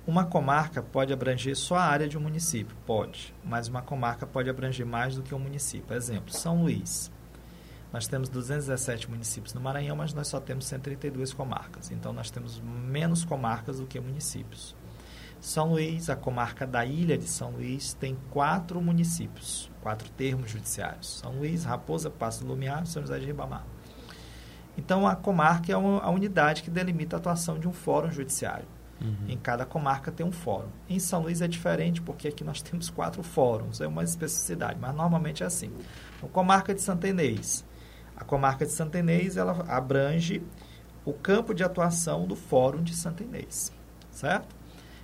Uma 0.06 0.24
comarca 0.24 0.80
pode 0.80 1.12
abranger 1.12 1.56
só 1.56 1.74
a 1.74 1.82
área 1.82 2.06
de 2.06 2.16
um 2.16 2.20
município, 2.20 2.76
pode, 2.86 3.34
mas 3.42 3.66
uma 3.66 3.82
comarca 3.82 4.24
pode 4.24 4.48
abranger 4.48 4.86
mais 4.86 5.16
do 5.16 5.22
que 5.22 5.34
um 5.34 5.38
município. 5.40 5.96
Exemplo, 5.96 6.32
São 6.32 6.62
Luís. 6.62 7.10
Nós 7.94 8.08
temos 8.08 8.28
217 8.28 9.08
municípios 9.08 9.54
no 9.54 9.60
Maranhão, 9.60 9.94
mas 9.94 10.12
nós 10.12 10.26
só 10.26 10.40
temos 10.40 10.66
132 10.66 11.32
comarcas. 11.32 11.92
Então, 11.92 12.12
nós 12.12 12.28
temos 12.28 12.60
menos 12.60 13.24
comarcas 13.24 13.78
do 13.78 13.86
que 13.86 14.00
municípios. 14.00 14.74
São 15.40 15.70
Luís, 15.70 16.10
a 16.10 16.16
comarca 16.16 16.66
da 16.66 16.84
Ilha 16.84 17.16
de 17.16 17.28
São 17.28 17.52
Luís, 17.52 17.94
tem 17.94 18.18
quatro 18.32 18.80
municípios, 18.80 19.70
quatro 19.80 20.10
termos 20.10 20.50
judiciários. 20.50 21.20
São 21.20 21.38
Luís, 21.38 21.62
Raposa, 21.62 22.10
Passo 22.10 22.42
do 22.42 22.48
Lumiar, 22.48 22.84
São 22.84 23.00
José 23.00 23.16
de 23.20 23.26
Ribamar. 23.26 23.64
Então, 24.76 25.06
a 25.06 25.14
comarca 25.14 25.70
é 25.70 25.76
a 25.76 26.10
unidade 26.10 26.64
que 26.64 26.70
delimita 26.70 27.14
a 27.14 27.20
atuação 27.20 27.60
de 27.60 27.68
um 27.68 27.72
fórum 27.72 28.10
judiciário. 28.10 28.66
Uhum. 29.00 29.28
Em 29.28 29.38
cada 29.38 29.64
comarca 29.64 30.10
tem 30.10 30.26
um 30.26 30.32
fórum. 30.32 30.70
Em 30.88 30.98
São 30.98 31.22
Luís 31.22 31.40
é 31.40 31.46
diferente, 31.46 32.02
porque 32.02 32.26
aqui 32.26 32.42
nós 32.42 32.58
temos 32.60 32.90
quatro 32.90 33.22
fóruns, 33.22 33.80
é 33.80 33.86
uma 33.86 34.02
especificidade, 34.02 34.80
mas 34.80 34.92
normalmente 34.92 35.44
é 35.44 35.46
assim. 35.46 35.70
A 36.20 36.26
comarca 36.26 36.74
de 36.74 36.82
Santa 36.82 37.06
Inês. 37.06 37.64
A 38.16 38.24
comarca 38.24 38.64
de 38.64 38.72
Santa 38.72 38.98
Inês, 38.98 39.36
ela 39.36 39.64
abrange 39.68 40.42
o 41.04 41.12
campo 41.12 41.52
de 41.52 41.62
atuação 41.62 42.26
do 42.26 42.36
Fórum 42.36 42.82
de 42.82 42.94
Santa 42.94 43.22
Inês, 43.22 43.72
certo? 44.10 44.54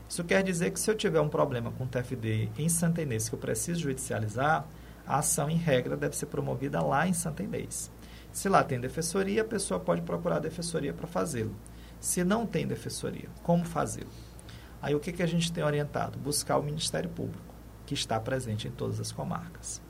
Isso 0.09 0.25
quer 0.25 0.43
dizer 0.43 0.71
que 0.71 0.81
se 0.81 0.91
eu 0.91 0.97
tiver 0.97 1.21
um 1.21 1.29
problema 1.29 1.71
com 1.73 1.85
o 1.85 1.87
TFD 1.87 2.51
em 2.59 2.69
Santa 2.69 3.03
Inês 3.03 3.29
que 3.29 3.35
eu 3.35 3.39
preciso 3.39 3.81
judicializar, 3.81 4.67
a 5.07 5.19
ação 5.19 5.51
em 5.51 5.57
regra 5.57 5.97
deve 5.97 6.17
ser 6.17 6.27
promovida 6.27 6.81
lá 6.83 7.07
em 7.07 7.13
Santa 7.13 7.43
Inês. 7.43 7.91
Se 8.33 8.49
lá 8.49 8.63
tem 8.63 8.81
defensoria, 8.81 9.43
a 9.43 9.45
pessoa 9.45 9.81
pode 9.81 10.03
procurar 10.03 10.37
a 10.37 10.41
defensoria 10.41 10.93
para 10.93 11.07
fazê-lo. 11.07 11.55
Se 12.01 12.25
não 12.25 12.47
tem 12.47 12.67
defensoria, 12.67 13.29
como 13.43 13.65
fazê-lo? 13.65 14.11
Aí 14.81 14.95
o 14.95 15.01
que, 15.01 15.13
que 15.13 15.23
a 15.23 15.27
gente 15.27 15.53
tem 15.53 15.63
orientado? 15.63 16.19
Buscar 16.19 16.57
o 16.57 16.63
Ministério 16.63 17.11
Público, 17.11 17.55
que 17.85 17.93
está 17.93 18.19
presente 18.19 18.67
em 18.67 18.71
todas 18.71 18.99
as 18.99 19.13
comarcas. 19.13 19.83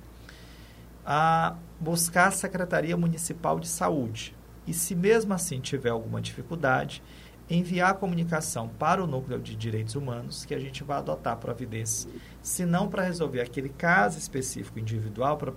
A 1.04 1.56
buscar 1.78 2.28
a 2.28 2.30
Secretaria 2.30 2.96
Municipal 2.96 3.58
de 3.58 3.68
Saúde. 3.68 4.36
E 4.66 4.72
se 4.74 4.94
mesmo 4.94 5.32
assim 5.32 5.60
tiver 5.60 5.88
alguma 5.88 6.20
dificuldade, 6.20 7.02
enviar 7.50 7.90
a 7.90 7.94
comunicação 7.94 8.68
para 8.68 9.02
o 9.02 9.06
núcleo 9.06 9.40
de 9.40 9.56
direitos 9.56 9.96
humanos 9.96 10.44
que 10.44 10.54
a 10.54 10.58
gente 10.58 10.84
vai 10.84 10.98
adotar 10.98 11.36
providências, 11.36 12.08
se 12.40 12.64
não 12.64 12.88
para 12.88 13.02
resolver 13.02 13.40
aquele 13.40 13.68
caso 13.68 14.18
específico 14.18 14.78
individual, 14.78 15.36
para 15.36 15.52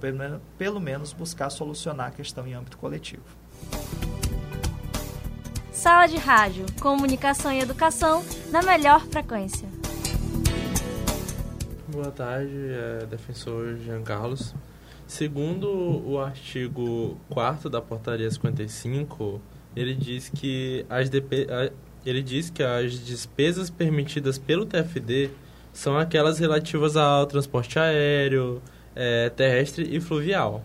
pelo 0.58 0.80
menos 0.80 1.14
buscar 1.14 1.52
solucionar 1.52 2.08
a 2.08 2.12
questão 2.12 2.48
em 2.48 2.54
âmbito 2.54 2.78
coletivo. 2.78 3.24
Sala 5.72 6.08
de 6.08 6.18
rádio, 6.18 6.66
comunicação 6.82 7.52
e 7.52 7.60
educação 7.60 8.24
na 8.52 8.62
melhor 8.62 9.02
frequência. 9.02 9.68
Boa 11.90 12.10
tarde, 12.10 12.56
é, 12.72 13.06
defensor 13.06 13.78
Jean 13.78 14.02
Carlos. 14.02 14.56
Segundo 15.05 15.67
o 16.07 16.19
artigo 16.19 17.17
4 17.29 17.69
da 17.69 17.81
portaria 17.81 18.29
55, 18.29 19.41
ele 19.75 19.93
diz 19.93 20.29
que 20.29 20.86
as 20.89 21.10
DP, 21.10 21.48
ele 22.05 22.22
diz 22.22 22.50
que 22.50 22.63
as 22.63 22.93
despesas 23.05 23.69
permitidas 23.69 24.38
pelo 24.38 24.65
TFD 24.65 25.29
são 25.72 25.98
aquelas 25.98 26.39
relativas 26.39 26.95
ao 26.95 27.25
transporte 27.25 27.79
aéreo, 27.79 28.62
é, 28.95 29.29
terrestre 29.29 29.95
e 29.95 30.00
fluvial. 30.00 30.63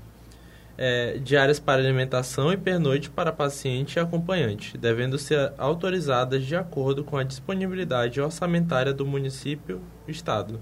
É, 0.80 1.18
diárias 1.18 1.58
para 1.58 1.82
alimentação 1.82 2.52
e 2.52 2.56
pernoite 2.56 3.10
para 3.10 3.32
paciente 3.32 3.96
e 3.96 4.00
acompanhante, 4.00 4.78
devendo 4.78 5.18
ser 5.18 5.52
autorizadas 5.58 6.44
de 6.44 6.54
acordo 6.54 7.02
com 7.02 7.16
a 7.16 7.24
disponibilidade 7.24 8.20
orçamentária 8.20 8.92
do 8.92 9.04
município 9.04 9.80
estado. 10.06 10.60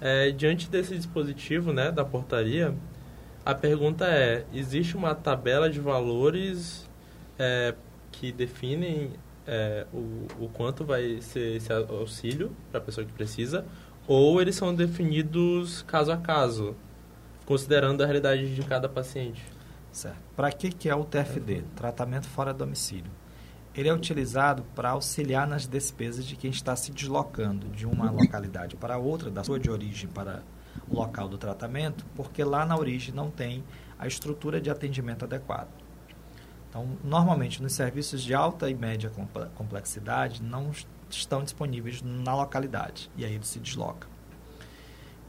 É, 0.00 0.30
diante 0.30 0.70
desse 0.70 0.96
dispositivo 0.96 1.72
né, 1.72 1.90
da 1.90 2.04
portaria, 2.04 2.72
a 3.44 3.54
pergunta 3.54 4.06
é: 4.06 4.44
existe 4.52 4.96
uma 4.96 5.14
tabela 5.14 5.68
de 5.68 5.80
valores 5.80 6.88
é, 7.38 7.74
que 8.10 8.30
definem 8.32 9.12
é, 9.46 9.86
o, 9.92 10.26
o 10.44 10.48
quanto 10.52 10.84
vai 10.84 11.20
ser 11.20 11.56
esse 11.56 11.72
auxílio 11.72 12.54
para 12.70 12.78
a 12.78 12.82
pessoa 12.82 13.06
que 13.06 13.12
precisa, 13.12 13.64
ou 14.06 14.40
eles 14.40 14.54
são 14.54 14.74
definidos 14.74 15.82
caso 15.82 16.12
a 16.12 16.16
caso, 16.16 16.76
considerando 17.44 18.02
a 18.02 18.06
realidade 18.06 18.54
de 18.54 18.62
cada 18.62 18.88
paciente. 18.88 19.42
Certo. 19.90 20.16
Para 20.34 20.50
que, 20.50 20.70
que 20.70 20.88
é 20.88 20.94
o 20.94 21.04
TFD? 21.04 21.64
Tratamento 21.76 22.26
fora 22.26 22.54
domicílio. 22.54 23.10
Ele 23.74 23.88
é 23.88 23.94
utilizado 23.94 24.64
para 24.74 24.90
auxiliar 24.90 25.46
nas 25.46 25.66
despesas 25.66 26.26
de 26.26 26.36
quem 26.36 26.50
está 26.50 26.76
se 26.76 26.92
deslocando 26.92 27.68
de 27.68 27.86
uma 27.86 28.10
localidade 28.10 28.76
para 28.76 28.98
outra, 28.98 29.30
da 29.30 29.42
sua 29.42 29.58
de 29.58 29.70
origem 29.70 30.08
para 30.08 30.42
local 30.92 31.28
do 31.28 31.38
tratamento, 31.38 32.04
porque 32.14 32.42
lá 32.44 32.64
na 32.64 32.76
origem 32.76 33.14
não 33.14 33.30
tem 33.30 33.64
a 33.98 34.06
estrutura 34.06 34.60
de 34.60 34.70
atendimento 34.70 35.24
adequado. 35.24 35.68
Então, 36.68 36.88
normalmente, 37.04 37.62
nos 37.62 37.74
serviços 37.74 38.22
de 38.22 38.34
alta 38.34 38.70
e 38.70 38.74
média 38.74 39.12
complexidade, 39.54 40.42
não 40.42 40.70
estão 41.10 41.44
disponíveis 41.44 42.00
na 42.02 42.34
localidade, 42.34 43.10
e 43.16 43.24
aí 43.24 43.34
ele 43.34 43.44
se 43.44 43.58
desloca. 43.58 44.08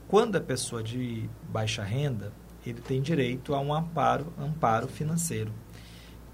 Quando 0.07 0.37
é 0.37 0.39
pessoa 0.39 0.81
de 0.81 1.29
baixa 1.49 1.83
renda, 1.83 2.31
ele 2.65 2.79
tem 2.79 3.01
direito 3.01 3.53
a 3.53 3.59
um 3.59 3.73
amparo, 3.73 4.31
amparo 4.39 4.87
financeiro, 4.87 5.51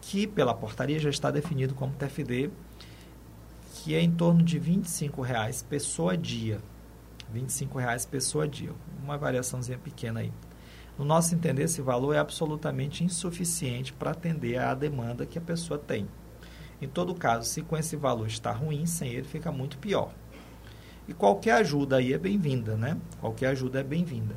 que 0.02 0.28
pela 0.28 0.54
portaria 0.54 1.00
já 1.00 1.10
está 1.10 1.32
definido 1.32 1.74
como 1.74 1.94
TFD, 1.94 2.52
que 3.74 3.96
é 3.96 4.02
em 4.02 4.12
torno 4.12 4.44
de 4.44 4.60
R$ 4.60 4.78
25,00 4.78 5.66
pessoa 5.66 6.16
dia. 6.18 6.62
R$ 7.34 7.42
25,00 7.42 8.08
pessoa 8.08 8.48
dia. 8.48 8.72
Uma 9.04 9.18
variaçãozinha 9.18 9.78
pequena 9.78 10.22
aí. 10.22 10.34
No 10.98 11.06
nosso 11.06 11.34
entender, 11.34 11.64
esse 11.64 11.82
valor 11.82 12.14
é 12.14 12.18
absolutamente 12.18 13.04
insuficiente 13.04 13.94
para 13.94 14.12
atender 14.12 14.58
à 14.58 14.74
demanda 14.74 15.26
que 15.26 15.38
a 15.38 15.42
pessoa 15.42 15.80
tem. 15.80 16.08
Em 16.82 16.88
todo 16.88 17.16
caso, 17.16 17.48
se 17.48 17.62
com 17.62 17.78
esse 17.78 17.96
valor 17.96 18.28
está 18.28 18.52
ruim, 18.52 18.86
sem 18.86 19.10
ele 19.12 19.28
fica 19.28 19.52
muito 19.52 19.78
pior. 19.78 20.12
E 21.08 21.14
qualquer 21.14 21.54
ajuda 21.54 21.98
aí 21.98 22.14
é 22.14 22.18
bem-vinda, 22.18 22.76
né? 22.76 22.98
Qualquer 23.20 23.48
ajuda 23.48 23.80
é 23.80 23.84
bem-vinda. 23.84 24.36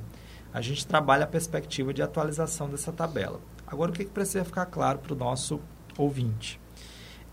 A 0.52 0.60
gente 0.60 0.86
trabalha 0.86 1.24
a 1.24 1.26
perspectiva 1.28 1.92
de 1.92 2.02
atualização 2.02 2.68
dessa 2.68 2.92
tabela. 2.92 3.40
Agora, 3.66 3.90
o 3.90 3.94
que, 3.94 4.04
que 4.04 4.10
precisa 4.10 4.44
ficar 4.44 4.66
claro 4.66 4.98
para 4.98 5.14
o 5.14 5.18
nosso 5.18 5.60
ouvinte? 5.96 6.60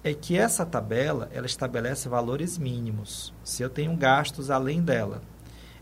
É 0.04 0.14
que 0.14 0.38
essa 0.38 0.66
tabela, 0.66 1.30
ela 1.32 1.46
estabelece 1.46 2.08
valores 2.08 2.58
mínimos. 2.58 3.34
Se 3.44 3.62
eu 3.62 3.70
tenho 3.70 3.96
gastos 3.96 4.50
além 4.50 4.82
dela 4.82 5.22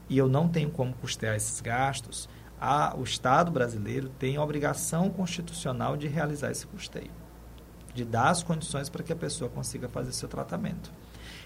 e 0.10 0.18
eu 0.18 0.28
não 0.28 0.48
tenho 0.48 0.70
como 0.70 0.94
custear 0.94 1.36
esses 1.36 1.60
gastos, 1.62 2.30
a, 2.60 2.96
o 2.98 3.04
Estado 3.04 3.52
brasileiro 3.52 4.10
tem 4.10 4.38
a 4.38 4.44
obrigação 4.44 5.10
constitucional 5.10 5.96
de 5.96 6.08
realizar 6.08 6.52
esse 6.52 6.66
custeio, 6.66 7.12
de 7.94 8.04
dar 8.04 8.30
as 8.30 8.42
condições 8.42 8.90
para 8.90 9.04
que 9.04 9.14
a 9.14 9.16
pessoa 9.16 9.50
consiga 9.50 9.88
fazer 9.88 10.12
seu 10.12 10.28
tratamento. 10.28 10.92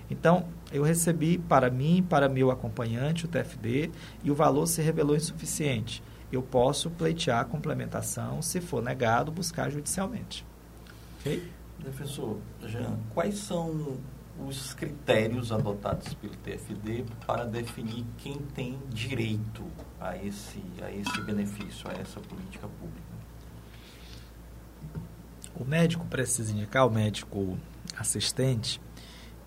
Então, 0.10 0.46
eu 0.72 0.84
recebi 0.84 1.38
para 1.38 1.70
mim, 1.70 2.06
para 2.08 2.28
meu 2.28 2.52
acompanhante, 2.52 3.26
o 3.26 3.28
TFD, 3.28 3.92
e 4.24 4.32
o 4.32 4.36
valor 4.36 4.68
se 4.68 4.82
revelou 4.82 5.16
insuficiente. 5.16 6.04
Eu 6.32 6.42
posso 6.42 6.90
pleitear 6.90 7.42
a 7.42 7.46
complementação, 7.46 8.42
se 8.42 8.60
for 8.60 8.82
negado, 8.82 9.32
buscar 9.32 9.70
judicialmente. 9.70 10.46
Ok? 11.20 11.50
Defensor 11.80 12.38
Jean, 12.68 13.00
quais 13.14 13.38
são 13.38 13.98
os 14.48 14.74
critérios 14.74 15.52
adotados 15.52 16.14
pelo 16.16 16.36
TFD 16.36 17.06
para 17.26 17.46
definir 17.46 18.06
quem 18.18 18.38
tem 18.38 18.80
direito 18.90 19.64
a 20.00 20.18
esse, 20.18 20.62
a 20.82 20.92
esse 20.92 21.22
benefício, 21.22 21.90
a 21.90 21.94
essa 21.94 22.20
política 22.20 22.68
pública? 22.68 23.12
O 25.56 25.66
médico 25.66 26.06
precisa 26.06 26.52
indicar, 26.52 26.88
o 26.88 26.90
médico 26.90 27.58
assistente, 27.98 28.82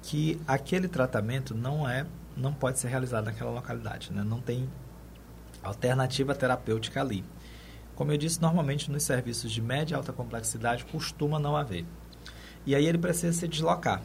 que 0.03 0.41
aquele 0.47 0.87
tratamento 0.87 1.55
não 1.55 1.89
é 1.89 2.07
não 2.37 2.53
pode 2.53 2.79
ser 2.79 2.89
realizado 2.89 3.27
naquela 3.27 3.51
localidade, 3.51 4.13
né? 4.13 4.25
não 4.25 4.41
tem 4.41 4.69
alternativa 5.63 6.35
terapêutica 6.35 7.01
ali. 7.01 7.25
Como 7.95 8.11
eu 8.11 8.17
disse, 8.17 8.43
normalmente 8.43 8.91
nos 8.91 9.05
serviços 9.05 9.53
de 9.53 9.63
média 9.63 9.95
e 9.95 9.97
alta 9.97 10.13
complexidade 10.13 10.85
costuma 10.85 11.39
não 11.39 11.57
haver. 11.57 11.87
E 12.67 12.75
aí 12.75 12.87
ele 12.87 12.99
precisa 12.99 13.33
se 13.33 13.47
deslocar. 13.47 14.03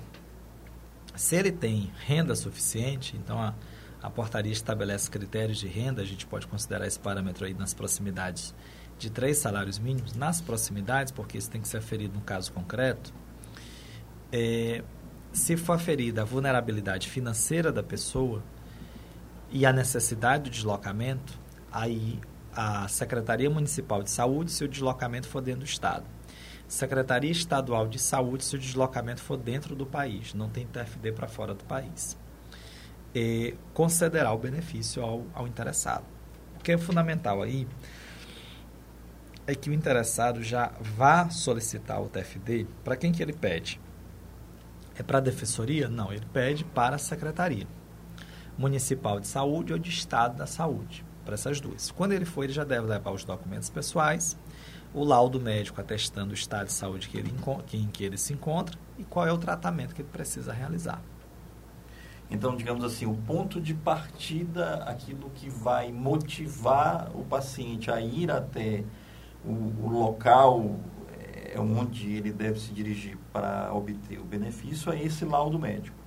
Se 1.19 1.35
ele 1.35 1.51
tem 1.51 1.91
renda 2.05 2.33
suficiente, 2.33 3.17
então 3.17 3.37
a, 3.37 3.53
a 4.01 4.09
portaria 4.09 4.53
estabelece 4.53 5.11
critérios 5.11 5.57
de 5.57 5.67
renda, 5.67 6.01
a 6.01 6.05
gente 6.05 6.25
pode 6.25 6.47
considerar 6.47 6.87
esse 6.87 6.97
parâmetro 6.97 7.45
aí 7.45 7.53
nas 7.53 7.73
proximidades 7.73 8.55
de 8.97 9.09
três 9.09 9.37
salários 9.37 9.77
mínimos 9.77 10.15
nas 10.15 10.39
proximidades, 10.39 11.11
porque 11.11 11.37
isso 11.37 11.51
tem 11.51 11.59
que 11.59 11.67
ser 11.67 11.79
aferido 11.79 12.13
no 12.13 12.21
caso 12.21 12.53
concreto, 12.53 13.13
é, 14.31 14.81
se 15.33 15.57
for 15.57 15.73
aferida 15.73 16.21
a 16.21 16.25
vulnerabilidade 16.25 17.09
financeira 17.09 17.69
da 17.69 17.83
pessoa 17.83 18.41
e 19.51 19.65
a 19.65 19.73
necessidade 19.73 20.43
do 20.43 20.49
deslocamento, 20.49 21.37
aí 21.69 22.17
a 22.55 22.87
Secretaria 22.87 23.49
Municipal 23.49 24.01
de 24.01 24.09
Saúde, 24.09 24.51
se 24.51 24.63
o 24.63 24.69
deslocamento 24.69 25.27
for 25.27 25.41
dentro 25.41 25.59
do 25.59 25.65
Estado. 25.65 26.05
Secretaria 26.69 27.31
Estadual 27.31 27.87
de 27.87 27.97
Saúde, 27.97 28.45
se 28.45 28.55
o 28.55 28.59
deslocamento 28.59 29.21
for 29.21 29.35
dentro 29.35 29.75
do 29.75 29.85
país, 29.85 30.35
não 30.35 30.47
tem 30.47 30.67
TFD 30.67 31.11
para 31.11 31.27
fora 31.27 31.53
do 31.53 31.63
país. 31.65 32.15
E 33.13 33.55
concederá 33.73 34.31
o 34.31 34.37
benefício 34.37 35.03
ao, 35.03 35.25
ao 35.33 35.47
interessado. 35.47 36.05
O 36.59 36.63
que 36.63 36.71
é 36.71 36.77
fundamental 36.77 37.41
aí 37.41 37.67
é 39.47 39.55
que 39.55 39.67
o 39.67 39.73
interessado 39.73 40.43
já 40.43 40.71
vá 40.79 41.27
solicitar 41.31 41.99
o 41.99 42.07
TFD. 42.07 42.67
Para 42.83 42.95
quem 42.95 43.11
que 43.11 43.23
ele 43.23 43.33
pede? 43.33 43.81
É 44.95 45.01
para 45.01 45.17
a 45.17 45.21
defensoria? 45.21 45.89
Não, 45.89 46.13
ele 46.13 46.25
pede 46.31 46.63
para 46.63 46.97
a 46.97 46.99
secretaria 46.99 47.65
municipal 48.59 49.19
de 49.19 49.27
saúde 49.27 49.73
ou 49.73 49.79
de 49.79 49.89
estado 49.89 50.37
da 50.37 50.45
saúde, 50.45 51.03
para 51.23 51.33
essas 51.33 51.59
duas. 51.61 51.89
Quando 51.89 52.11
ele 52.11 52.25
for, 52.25 52.43
ele 52.43 52.53
já 52.53 52.65
deve 52.65 52.85
levar 52.85 53.11
os 53.11 53.23
documentos 53.23 53.69
pessoais, 53.69 54.37
o 54.93 55.03
laudo 55.03 55.39
médico 55.39 55.79
atestando 55.79 56.31
o 56.31 56.33
estado 56.33 56.67
de 56.67 56.73
saúde 56.73 57.09
que 57.09 57.17
ele, 57.17 57.33
em 57.73 57.87
que 57.87 58.03
ele 58.03 58.17
se 58.17 58.33
encontra 58.33 58.77
e 58.97 59.03
qual 59.03 59.27
é 59.27 59.31
o 59.31 59.37
tratamento 59.37 59.93
que 59.93 60.01
ele 60.01 60.09
precisa 60.09 60.51
realizar. 60.51 61.01
Então, 62.31 62.55
digamos 62.55 62.83
assim, 62.83 63.05
o 63.05 63.15
ponto 63.15 63.59
de 63.59 63.73
partida, 63.73 64.83
aquilo 64.83 65.31
que 65.31 65.49
vai 65.49 65.91
motivar 65.91 67.09
o 67.15 67.23
paciente 67.23 67.89
a 67.89 67.99
ir 67.99 68.29
até 68.29 68.83
o, 69.43 69.51
o 69.51 69.89
local 69.89 70.79
é 71.51 71.59
onde 71.59 72.13
ele 72.13 72.31
deve 72.31 72.59
se 72.59 72.71
dirigir 72.71 73.17
para 73.33 73.73
obter 73.73 74.19
o 74.19 74.23
benefício, 74.23 74.91
é 74.91 75.01
esse 75.01 75.25
laudo 75.25 75.57
médico. 75.57 75.97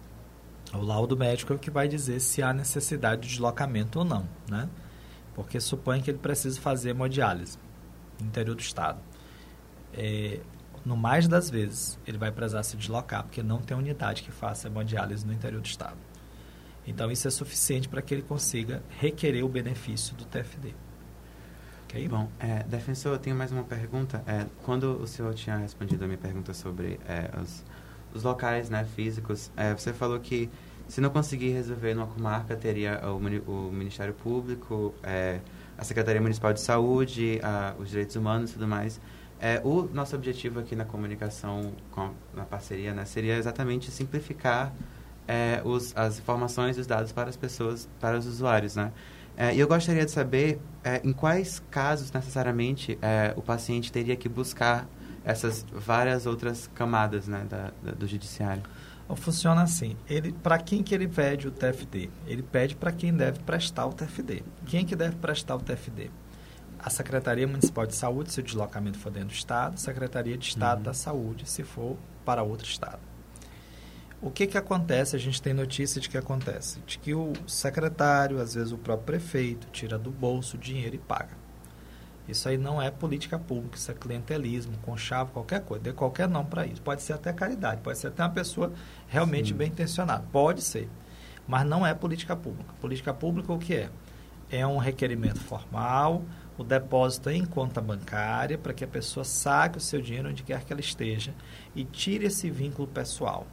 O 0.72 0.80
laudo 0.80 1.16
médico 1.16 1.52
é 1.52 1.56
o 1.56 1.58
que 1.58 1.70
vai 1.70 1.88
dizer 1.88 2.20
se 2.20 2.42
há 2.42 2.52
necessidade 2.52 3.22
de 3.22 3.28
deslocamento 3.28 3.98
ou 3.98 4.04
não, 4.04 4.26
né? 4.48 4.68
Porque 5.34 5.58
supõe 5.60 6.00
que 6.00 6.10
ele 6.10 6.18
precisa 6.18 6.60
fazer 6.60 6.90
hemodiálise 6.90 7.58
interior 8.22 8.54
do 8.54 8.60
estado. 8.60 9.00
É, 9.94 10.40
no 10.84 10.96
mais 10.96 11.28
das 11.28 11.48
vezes, 11.48 11.98
ele 12.06 12.18
vai 12.18 12.32
precisar 12.32 12.62
se 12.62 12.76
deslocar, 12.76 13.22
porque 13.22 13.42
não 13.42 13.58
tem 13.58 13.76
unidade 13.76 14.22
que 14.22 14.32
faça 14.32 14.68
hemodiálise 14.68 15.24
no 15.26 15.32
interior 15.32 15.60
do 15.60 15.66
estado. 15.66 15.96
Então, 16.86 17.10
isso 17.10 17.28
é 17.28 17.30
suficiente 17.30 17.88
para 17.88 18.02
que 18.02 18.12
ele 18.12 18.22
consiga 18.22 18.82
requerer 18.98 19.44
o 19.44 19.48
benefício 19.48 20.16
do 20.16 20.24
TFD. 20.24 20.74
Ok? 21.84 22.08
Bom, 22.08 22.28
é, 22.40 22.64
defensor, 22.64 23.12
eu 23.12 23.18
tenho 23.18 23.36
mais 23.36 23.52
uma 23.52 23.62
pergunta. 23.62 24.22
É, 24.26 24.46
quando 24.64 25.00
o 25.00 25.06
senhor 25.06 25.32
tinha 25.34 25.56
respondido 25.56 26.04
a 26.04 26.06
minha 26.06 26.18
pergunta 26.18 26.52
sobre 26.52 26.98
é, 27.06 27.30
os, 27.40 27.62
os, 28.14 28.22
locais 28.24 28.68
né, 28.68 28.84
físicos, 28.84 29.52
é, 29.56 29.72
você 29.72 29.92
falou 29.92 30.18
que 30.18 30.50
se 30.88 31.00
não 31.00 31.10
conseguir 31.10 31.50
resolver 31.50 31.94
numa 31.94 32.08
comarca, 32.08 32.56
teria 32.56 33.00
o, 33.06 33.16
o 33.50 33.72
Ministério 33.72 34.14
Público, 34.14 34.92
é, 35.02 35.40
a 35.82 35.84
Secretaria 35.84 36.20
Municipal 36.20 36.52
de 36.52 36.60
Saúde, 36.60 37.40
a, 37.42 37.74
os 37.76 37.88
Direitos 37.90 38.14
Humanos 38.14 38.50
e 38.50 38.52
tudo 38.54 38.68
mais. 38.68 39.00
É, 39.40 39.60
o 39.64 39.90
nosso 39.92 40.14
objetivo 40.14 40.60
aqui 40.60 40.76
na 40.76 40.84
comunicação, 40.84 41.72
com, 41.90 42.10
na 42.32 42.44
parceria, 42.44 42.94
né, 42.94 43.04
seria 43.04 43.36
exatamente 43.36 43.90
simplificar 43.90 44.72
é, 45.26 45.60
os, 45.64 45.92
as 45.96 46.20
informações 46.20 46.78
e 46.78 46.80
os 46.80 46.86
dados 46.86 47.10
para 47.10 47.28
as 47.28 47.36
pessoas, 47.36 47.88
para 48.00 48.16
os 48.16 48.26
usuários, 48.26 48.76
né? 48.76 48.92
É, 49.36 49.54
e 49.54 49.58
eu 49.58 49.66
gostaria 49.66 50.04
de 50.04 50.10
saber 50.10 50.60
é, 50.84 51.00
em 51.02 51.12
quais 51.12 51.60
casos 51.70 52.12
necessariamente 52.12 52.98
é, 53.02 53.32
o 53.34 53.42
paciente 53.42 53.90
teria 53.90 54.14
que 54.14 54.28
buscar 54.28 54.86
essas 55.24 55.64
várias 55.72 56.26
outras 56.26 56.70
camadas 56.74 57.26
né, 57.26 57.44
da, 57.48 57.72
da, 57.82 57.92
do 57.92 58.06
judiciário. 58.06 58.62
Funciona 59.14 59.62
assim. 59.62 59.96
Ele, 60.08 60.32
para 60.32 60.58
quem 60.58 60.82
que 60.82 60.94
ele 60.94 61.06
pede 61.06 61.46
o 61.46 61.50
TFD? 61.50 62.10
Ele 62.26 62.42
pede 62.42 62.74
para 62.74 62.90
quem 62.90 63.12
deve 63.12 63.40
prestar 63.40 63.86
o 63.86 63.92
TFD. 63.92 64.42
Quem 64.66 64.86
que 64.86 64.96
deve 64.96 65.16
prestar 65.16 65.56
o 65.56 65.60
TFD? 65.60 66.10
A 66.78 66.90
Secretaria 66.90 67.46
Municipal 67.46 67.86
de 67.86 67.94
Saúde, 67.94 68.32
se 68.32 68.40
o 68.40 68.42
deslocamento 68.42 68.98
for 68.98 69.10
dentro 69.10 69.28
do 69.28 69.34
Estado, 69.34 69.78
Secretaria 69.78 70.36
de 70.36 70.48
Estado 70.48 70.78
uhum. 70.78 70.84
da 70.84 70.94
Saúde, 70.94 71.48
se 71.48 71.62
for 71.62 71.96
para 72.24 72.42
outro 72.42 72.66
Estado. 72.66 73.00
O 74.20 74.30
que, 74.30 74.46
que 74.46 74.56
acontece? 74.56 75.16
A 75.16 75.18
gente 75.18 75.42
tem 75.42 75.52
notícia 75.52 76.00
de 76.00 76.08
que 76.08 76.16
acontece? 76.16 76.80
De 76.86 76.98
que 76.98 77.12
o 77.12 77.32
secretário, 77.46 78.40
às 78.40 78.54
vezes 78.54 78.72
o 78.72 78.78
próprio 78.78 79.04
prefeito, 79.04 79.66
tira 79.72 79.98
do 79.98 80.10
bolso 80.10 80.56
o 80.56 80.60
dinheiro 80.60 80.94
e 80.94 80.98
paga. 80.98 81.41
Isso 82.28 82.48
aí 82.48 82.56
não 82.56 82.80
é 82.80 82.90
política 82.90 83.38
pública, 83.38 83.76
isso 83.76 83.90
é 83.90 83.94
clientelismo, 83.94 84.76
conchavo, 84.82 85.32
qualquer 85.32 85.62
coisa. 85.62 85.84
Dê 85.84 85.92
qualquer 85.92 86.28
nome 86.28 86.48
para 86.48 86.66
isso. 86.66 86.80
Pode 86.80 87.02
ser 87.02 87.14
até 87.14 87.32
caridade, 87.32 87.80
pode 87.80 87.98
ser 87.98 88.08
até 88.08 88.22
uma 88.22 88.30
pessoa 88.30 88.72
realmente 89.08 89.48
Sim. 89.48 89.54
bem 89.54 89.68
intencionada. 89.68 90.24
Pode 90.30 90.62
ser. 90.62 90.88
Mas 91.46 91.66
não 91.66 91.84
é 91.84 91.92
política 91.92 92.36
pública. 92.36 92.72
Política 92.80 93.12
pública 93.12 93.52
o 93.52 93.58
que 93.58 93.74
é? 93.74 93.90
É 94.50 94.66
um 94.66 94.78
requerimento 94.78 95.40
formal, 95.40 96.22
o 96.56 96.62
depósito 96.62 97.30
em 97.30 97.44
conta 97.44 97.80
bancária 97.80 98.56
para 98.56 98.72
que 98.72 98.84
a 98.84 98.88
pessoa 98.88 99.24
saque 99.24 99.78
o 99.78 99.80
seu 99.80 100.00
dinheiro 100.00 100.28
onde 100.28 100.42
quer 100.42 100.62
que 100.64 100.72
ela 100.72 100.80
esteja 100.80 101.34
e 101.74 101.84
tire 101.84 102.26
esse 102.26 102.50
vínculo 102.50 102.86
pessoal. 102.86 103.46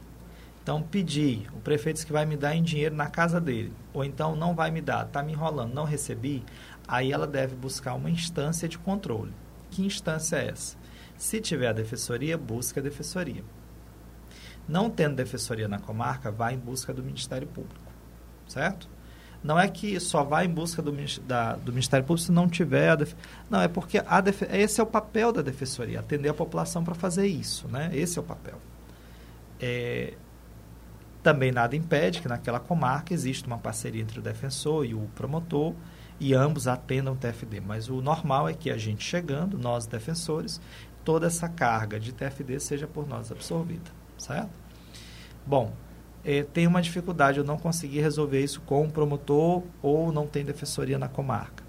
Então, 0.62 0.82
pedir, 0.82 1.48
o 1.54 1.60
prefeito 1.60 1.96
disse 1.96 2.06
que 2.06 2.12
vai 2.12 2.26
me 2.26 2.36
dar 2.36 2.54
em 2.54 2.62
dinheiro 2.62 2.94
na 2.94 3.06
casa 3.06 3.40
dele, 3.40 3.72
ou 3.94 4.04
então 4.04 4.36
não 4.36 4.54
vai 4.54 4.70
me 4.70 4.82
dar, 4.82 5.06
está 5.06 5.22
me 5.22 5.32
enrolando, 5.32 5.72
não 5.72 5.84
recebi, 5.84 6.44
aí 6.90 7.12
ela 7.12 7.26
deve 7.26 7.54
buscar 7.54 7.94
uma 7.94 8.10
instância 8.10 8.68
de 8.68 8.76
controle. 8.76 9.32
Que 9.70 9.86
instância 9.86 10.36
é 10.36 10.48
essa? 10.48 10.76
Se 11.16 11.40
tiver 11.40 11.68
a 11.68 11.72
defensoria, 11.72 12.36
busca 12.36 12.80
a 12.80 12.82
defensoria. 12.82 13.44
Não 14.68 14.90
tendo 14.90 15.14
defensoria 15.14 15.68
na 15.68 15.78
comarca, 15.78 16.32
vai 16.32 16.54
em 16.54 16.58
busca 16.58 16.92
do 16.92 17.02
Ministério 17.02 17.46
Público, 17.46 17.80
certo? 18.48 18.88
Não 19.42 19.58
é 19.58 19.68
que 19.68 19.98
só 20.00 20.24
vai 20.24 20.46
em 20.46 20.50
busca 20.50 20.82
do, 20.82 20.92
da, 21.22 21.54
do 21.54 21.72
Ministério 21.72 22.04
Público 22.04 22.26
se 22.26 22.32
não 22.32 22.48
tiver 22.48 22.90
a 22.90 22.96
def... 22.96 23.14
Não, 23.48 23.60
é 23.60 23.68
porque 23.68 24.02
a 24.04 24.20
def... 24.20 24.42
esse 24.42 24.80
é 24.80 24.82
o 24.82 24.86
papel 24.86 25.32
da 25.32 25.42
defensoria, 25.42 26.00
atender 26.00 26.28
a 26.28 26.34
população 26.34 26.82
para 26.82 26.94
fazer 26.94 27.26
isso, 27.26 27.68
né? 27.68 27.90
Esse 27.94 28.18
é 28.18 28.22
o 28.22 28.24
papel. 28.24 28.58
É, 29.60 30.14
também 31.22 31.52
nada 31.52 31.76
impede 31.76 32.20
que 32.20 32.28
naquela 32.28 32.58
comarca 32.58 33.14
exista 33.14 33.46
uma 33.46 33.58
parceria 33.58 34.02
entre 34.02 34.18
o 34.18 34.22
defensor 34.22 34.84
e 34.84 34.94
o 34.94 35.08
promotor 35.14 35.74
e 36.20 36.34
ambos 36.34 36.68
atendam 36.68 37.14
o 37.14 37.16
TFD. 37.16 37.60
Mas 37.60 37.88
o 37.88 38.02
normal 38.02 38.48
é 38.48 38.52
que 38.54 38.70
a 38.70 38.76
gente 38.76 39.02
chegando, 39.02 39.58
nós 39.58 39.86
defensores, 39.86 40.60
toda 41.04 41.26
essa 41.26 41.48
carga 41.48 41.98
de 41.98 42.12
TFD 42.12 42.60
seja 42.60 42.86
por 42.86 43.08
nós 43.08 43.32
absorvida, 43.32 43.90
certo? 44.18 44.50
Bom, 45.46 45.72
eh, 46.24 46.44
tem 46.52 46.66
uma 46.66 46.82
dificuldade, 46.82 47.38
eu 47.38 47.44
não 47.44 47.56
consegui 47.56 47.98
resolver 47.98 48.42
isso 48.42 48.60
com 48.60 48.84
o 48.84 48.90
promotor 48.90 49.62
ou 49.82 50.12
não 50.12 50.26
tem 50.26 50.44
defensoria 50.44 50.98
na 50.98 51.08
comarca. 51.08 51.64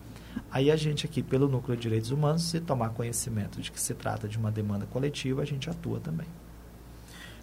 Aí 0.51 0.69
a 0.69 0.75
gente 0.75 1.05
aqui, 1.05 1.23
pelo 1.23 1.47
Núcleo 1.47 1.75
de 1.77 1.83
Direitos 1.83 2.11
Humanos, 2.11 2.43
se 2.43 2.59
tomar 2.59 2.89
conhecimento 2.89 3.61
de 3.61 3.71
que 3.71 3.79
se 3.79 3.93
trata 3.93 4.27
de 4.27 4.37
uma 4.37 4.51
demanda 4.51 4.85
coletiva, 4.85 5.41
a 5.41 5.45
gente 5.45 5.69
atua 5.69 5.99
também. 5.99 6.27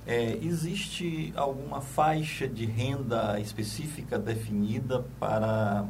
É, 0.07 0.39
existe 0.43 1.33
alguma 1.37 1.81
faixa 1.81 2.49
de 2.49 2.65
renda 2.65 3.39
específica 3.41 4.19
definida 4.19 5.05
para, 5.21 5.87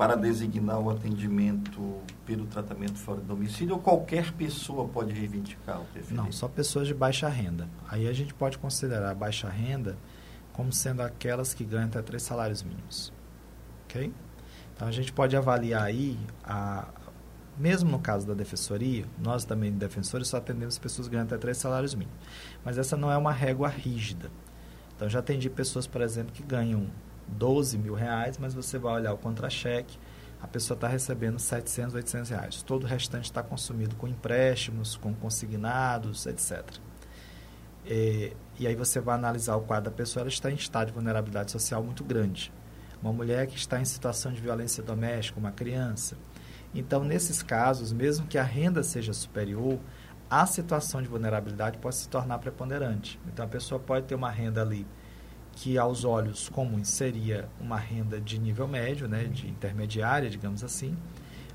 para 0.00 0.16
designar 0.16 0.80
o 0.80 0.88
atendimento 0.88 2.00
pelo 2.24 2.46
tratamento 2.46 2.94
fora 2.96 3.20
do 3.20 3.26
domicílio 3.26 3.74
ou 3.74 3.82
qualquer 3.82 4.32
pessoa 4.32 4.88
pode 4.88 5.12
reivindicar 5.12 5.78
o 5.78 5.84
TFD? 5.92 6.14
Não, 6.14 6.32
só 6.32 6.48
pessoas 6.48 6.88
de 6.88 6.94
baixa 6.94 7.28
renda. 7.28 7.68
Aí 7.86 8.08
a 8.08 8.12
gente 8.14 8.32
pode 8.32 8.56
considerar 8.56 9.10
a 9.10 9.14
baixa 9.14 9.46
renda 9.46 9.98
como 10.54 10.72
sendo 10.72 11.02
aquelas 11.02 11.52
que 11.52 11.66
ganham 11.66 11.84
até 11.84 12.00
três 12.00 12.22
salários 12.22 12.62
mínimos. 12.62 13.12
Ok? 13.84 14.10
Então 14.74 14.88
a 14.88 14.90
gente 14.90 15.12
pode 15.12 15.36
avaliar 15.36 15.82
aí 15.82 16.18
a, 16.42 16.88
mesmo 17.58 17.90
no 17.90 17.98
caso 17.98 18.26
da 18.26 18.32
defensoria, 18.32 19.04
nós 19.18 19.44
também, 19.44 19.70
defensores, 19.70 20.28
só 20.28 20.38
atendemos 20.38 20.78
pessoas 20.78 21.08
ganhando 21.08 21.26
até 21.26 21.36
três 21.36 21.58
salários 21.58 21.94
mínimos. 21.94 22.18
Mas 22.64 22.78
essa 22.78 22.96
não 22.96 23.12
é 23.12 23.18
uma 23.18 23.32
régua 23.32 23.68
rígida. 23.68 24.30
Então, 24.96 25.10
já 25.10 25.18
atendi 25.18 25.50
pessoas, 25.50 25.86
por 25.86 26.00
exemplo, 26.00 26.32
que 26.32 26.42
ganham 26.42 26.86
12 27.36 27.78
mil 27.78 27.94
reais, 27.94 28.38
mas 28.38 28.54
você 28.54 28.78
vai 28.78 28.94
olhar 28.94 29.12
o 29.12 29.18
contra-cheque, 29.18 29.98
a 30.42 30.46
pessoa 30.46 30.74
está 30.74 30.88
recebendo 30.88 31.38
700, 31.38 31.94
800 31.94 32.30
reais. 32.30 32.62
Todo 32.62 32.84
o 32.84 32.86
restante 32.86 33.24
está 33.24 33.42
consumido 33.42 33.94
com 33.96 34.08
empréstimos, 34.08 34.96
com 34.96 35.12
consignados, 35.14 36.26
etc. 36.26 36.64
E, 37.86 38.32
e 38.58 38.66
aí 38.66 38.74
você 38.74 39.00
vai 39.00 39.16
analisar 39.16 39.56
o 39.56 39.62
quadro 39.62 39.90
da 39.90 39.96
pessoa, 39.96 40.22
ela 40.22 40.28
está 40.28 40.50
em 40.50 40.54
estado 40.54 40.88
de 40.88 40.92
vulnerabilidade 40.94 41.50
social 41.50 41.82
muito 41.82 42.02
grande. 42.02 42.52
Uma 43.02 43.12
mulher 43.12 43.46
que 43.46 43.56
está 43.56 43.80
em 43.80 43.84
situação 43.84 44.32
de 44.32 44.40
violência 44.40 44.82
doméstica, 44.82 45.38
uma 45.38 45.52
criança, 45.52 46.16
então, 46.74 47.02
nesses 47.02 47.42
casos, 47.42 47.92
mesmo 47.92 48.26
que 48.26 48.38
a 48.38 48.42
renda 48.42 48.82
seja 48.82 49.12
superior, 49.12 49.78
a 50.28 50.46
situação 50.46 51.02
de 51.02 51.08
vulnerabilidade 51.08 51.78
pode 51.78 51.96
se 51.96 52.08
tornar 52.08 52.38
preponderante. 52.38 53.18
Então, 53.26 53.44
a 53.44 53.48
pessoa 53.48 53.80
pode 53.80 54.06
ter 54.06 54.14
uma 54.14 54.30
renda 54.30 54.62
ali 54.62 54.86
que, 55.52 55.76
aos 55.76 56.04
olhos 56.04 56.48
comuns, 56.48 56.88
seria 56.88 57.48
uma 57.60 57.76
renda 57.76 58.20
de 58.20 58.38
nível 58.38 58.66
médio, 58.66 59.08
né, 59.08 59.24
de 59.24 59.48
intermediária, 59.48 60.30
digamos 60.30 60.64
assim, 60.64 60.96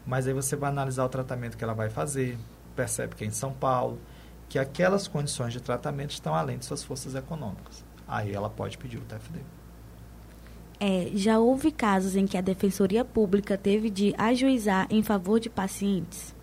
Mas 0.06 0.28
aí 0.28 0.34
você 0.34 0.56
vai 0.56 0.70
analisar 0.70 1.04
o 1.04 1.10
tratamento 1.10 1.58
que 1.58 1.64
ela 1.64 1.74
vai 1.74 1.90
fazer, 1.90 2.38
percebe 2.76 3.16
que 3.16 3.24
é 3.24 3.28
em 3.28 3.32
São 3.32 3.52
Paulo, 3.52 4.00
que 4.48 4.60
aquelas 4.60 5.08
condições 5.08 5.52
de 5.52 5.60
tratamento 5.60 6.12
estão 6.12 6.36
além 6.36 6.60
de 6.60 6.66
suas 6.66 6.84
forças 6.84 7.16
econômicas. 7.16 7.84
Aí 8.08 8.32
ela 8.32 8.50
pode 8.50 8.78
pedir 8.78 8.98
o 8.98 9.02
TFD. 9.02 9.40
É, 10.80 11.10
já 11.16 11.40
houve 11.40 11.72
casos 11.72 12.16
em 12.16 12.28
que 12.28 12.38
a 12.38 12.42
Defensoria 12.42 13.04
Pública 13.04 13.58
teve 13.58 13.90
de 13.90 14.14
ajuizar 14.18 14.88
em 14.92 15.02
favor 15.02 15.40
de 15.40 15.50
pacientes? 15.50 16.36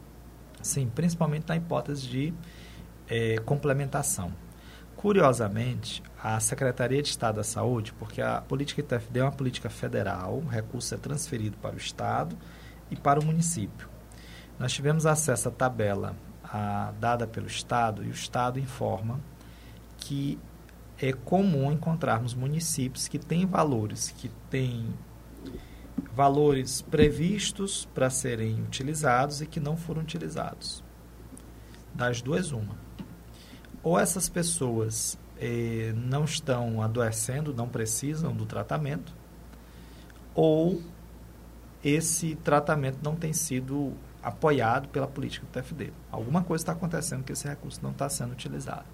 Sim, 0.63 0.91
principalmente 0.93 1.47
na 1.49 1.57
hipótese 1.57 2.09
de 2.09 2.35
é, 3.09 3.37
complementação. 3.45 4.33
Curiosamente, 5.03 6.01
a 6.23 6.39
Secretaria 6.39 7.03
de 7.03 7.09
Estado 7.09 7.35
da 7.35 7.43
Saúde, 7.43 7.93
porque 7.95 8.23
a 8.23 8.41
política 8.41 8.81
TFD 8.85 9.19
é 9.19 9.25
uma 9.25 9.33
política 9.33 9.69
federal, 9.69 10.39
o 10.39 10.47
recurso 10.47 10.95
é 10.95 10.97
transferido 10.97 11.57
para 11.57 11.75
o 11.75 11.77
Estado 11.77 12.39
e 12.89 12.95
para 12.95 13.19
o 13.19 13.25
município. 13.25 13.89
Nós 14.61 14.73
tivemos 14.73 15.05
acesso 15.05 15.49
à 15.49 15.51
tabela 15.51 16.15
a, 16.45 16.93
dada 17.01 17.27
pelo 17.27 17.49
Estado 17.49 18.05
e 18.05 18.11
o 18.11 18.13
Estado 18.13 18.61
informa 18.61 19.19
que 19.97 20.39
é 20.97 21.13
comum 21.13 21.73
encontrarmos 21.73 22.33
municípios 22.33 23.09
que 23.09 23.19
têm 23.19 23.45
valores, 23.45 24.15
que 24.17 24.29
têm 24.49 24.87
valores 26.15 26.81
previstos 26.81 27.89
para 27.93 28.09
serem 28.09 28.63
utilizados 28.63 29.41
e 29.41 29.49
que 29.49 29.59
não 29.59 29.77
foram 29.77 30.01
utilizados. 30.01 30.85
Das 31.93 32.23
duas, 32.23 32.53
uma. 32.53 32.92
Ou 33.83 33.99
essas 33.99 34.29
pessoas 34.29 35.19
eh, 35.39 35.93
não 35.97 36.25
estão 36.25 36.81
adoecendo, 36.83 37.53
não 37.53 37.69
precisam 37.69 38.33
do 38.33 38.47
tratamento, 38.47 39.13
ou 40.35 40.81
esse 41.83 42.37
tratamento 42.37 42.99
não 43.03 43.17
tem 43.17 43.33
sido 43.33 43.93
apoiado 44.23 44.89
pela 44.89 45.07
política 45.09 45.45
do 45.45 45.51
TFD. 45.51 45.93
Alguma 46.11 46.43
coisa 46.45 46.63
está 46.63 46.73
acontecendo 46.73 47.25
que 47.25 47.33
esse 47.33 47.47
recurso 47.49 47.81
não 47.83 47.91
está 47.91 48.09
sendo 48.09 48.33
utilizado. 48.33 48.87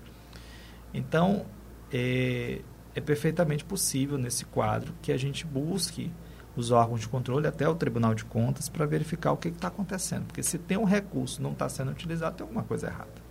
Então, 0.92 1.44
é, 1.92 2.62
é 2.94 3.01
perfeitamente 3.01 3.64
possível 3.64 4.16
nesse 4.16 4.46
quadro 4.46 4.94
que 5.03 5.12
a 5.12 5.18
gente 5.18 5.44
busque 5.46 6.11
os 6.57 6.70
órgãos 6.70 7.01
de 7.01 7.09
controle 7.09 7.46
até 7.46 7.68
o 7.68 7.74
Tribunal 7.74 8.14
de 8.14 8.24
Contas 8.24 8.68
para 8.68 8.87
verificar 8.87 9.33
o 9.33 9.37
que 9.37 9.48
está 9.48 9.68
acontecendo. 9.68 10.24
Porque 10.24 10.42
se 10.42 10.59
tem 10.59 10.79
um 10.79 10.85
recurso 10.85 11.42
não 11.42 11.53
está 11.53 11.68
sendo 11.68 11.90
utilizado, 11.90 12.37
tem 12.37 12.44
alguma 12.44 12.64
coisa 12.64 12.87
errada. 12.87 13.27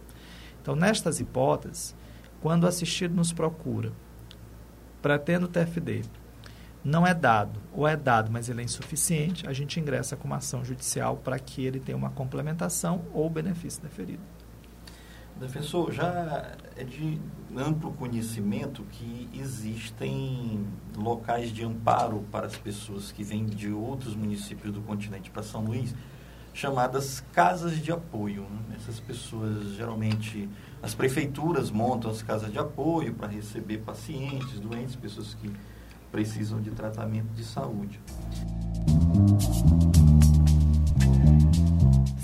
Então, 0.67 0.75
nestas 0.75 1.21
hipóteses, 1.21 1.95
quando 2.41 2.65
o 2.65 2.67
assistido 2.67 3.15
nos 3.15 3.32
procura, 3.32 3.93
pretendo 5.01 5.47
TFD, 5.47 6.01
não 6.84 7.08
é 7.08 7.13
dado, 7.13 7.62
ou 7.71 7.88
é 7.88 7.95
dado, 7.95 8.30
mas 8.30 8.49
ele 8.49 8.60
é 8.60 8.65
insuficiente, 8.65 9.47
a 9.47 9.53
gente 9.53 9.80
ingressa 9.80 10.17
com 10.17 10.27
uma 10.27 10.36
ação 10.36 10.65
judicial 10.65 11.15
para 11.15 11.39
que 11.39 11.65
ele 11.65 11.80
tenha 11.80 11.97
uma 11.97 12.10
complementação 12.10 13.06
ou 13.13 13.30
benefício 13.30 13.82
deferido. 13.82 14.19
Defensor, 15.39 15.89
já 15.93 16.58
é 16.75 16.84
de 16.84 17.17
amplo 17.56 17.93
conhecimento 17.93 18.84
que 18.91 19.30
existem 19.34 20.67
locais 20.97 21.49
de 21.49 21.63
amparo 21.63 22.25
para 22.30 22.45
as 22.45 22.58
pessoas 22.58 23.10
que 23.10 23.23
vêm 23.23 23.45
de 23.45 23.71
outros 23.71 24.17
municípios 24.17 24.73
do 24.73 24.82
continente 24.82 25.32
para 25.32 25.43
São 25.43 25.63
Luís, 25.63 25.95
chamadas 26.58 27.24
casas 27.34 27.78
de 27.78 27.91
apoio. 27.91 28.41
Né? 28.41 28.78
Essas 28.78 29.00
pessoas, 29.00 29.76
geralmente, 29.76 30.50
as 30.82 30.96
prefeituras 30.96 31.70
montam 31.70 32.10
as 32.10 32.24
casas 32.24 32.52
de 32.52 32.58
apoio 32.58 33.13
para 33.13 33.28
receber 33.28 33.78
pacientes, 33.78 34.60
doentes, 34.60 34.96
pessoas 34.96 35.36
que 35.36 35.52
precisam 36.12 36.60
de 36.60 36.72
tratamento 36.72 37.28
de 37.36 37.43
saúde. 37.43 38.00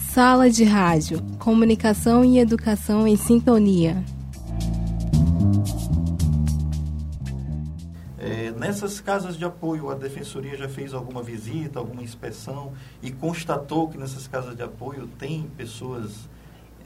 Sala 0.09 0.49
de 0.49 0.63
Rádio. 0.63 1.21
Comunicação 1.37 2.25
e 2.25 2.39
educação 2.39 3.07
em 3.07 3.15
sintonia. 3.15 4.03
É, 8.73 8.81
nessas 8.81 8.99
casas 8.99 9.37
de 9.37 9.45
apoio, 9.45 9.91
a 9.91 9.95
Defensoria 9.95 10.57
já 10.57 10.67
fez 10.67 10.93
alguma 10.93 11.21
visita, 11.21 11.77
alguma 11.77 12.01
inspeção 12.01 12.73
e 13.03 13.11
constatou 13.11 13.87
que 13.87 13.97
nessas 13.97 14.27
casas 14.27 14.55
de 14.55 14.63
apoio 14.63 15.07
tem 15.19 15.43
pessoas, 15.55 16.27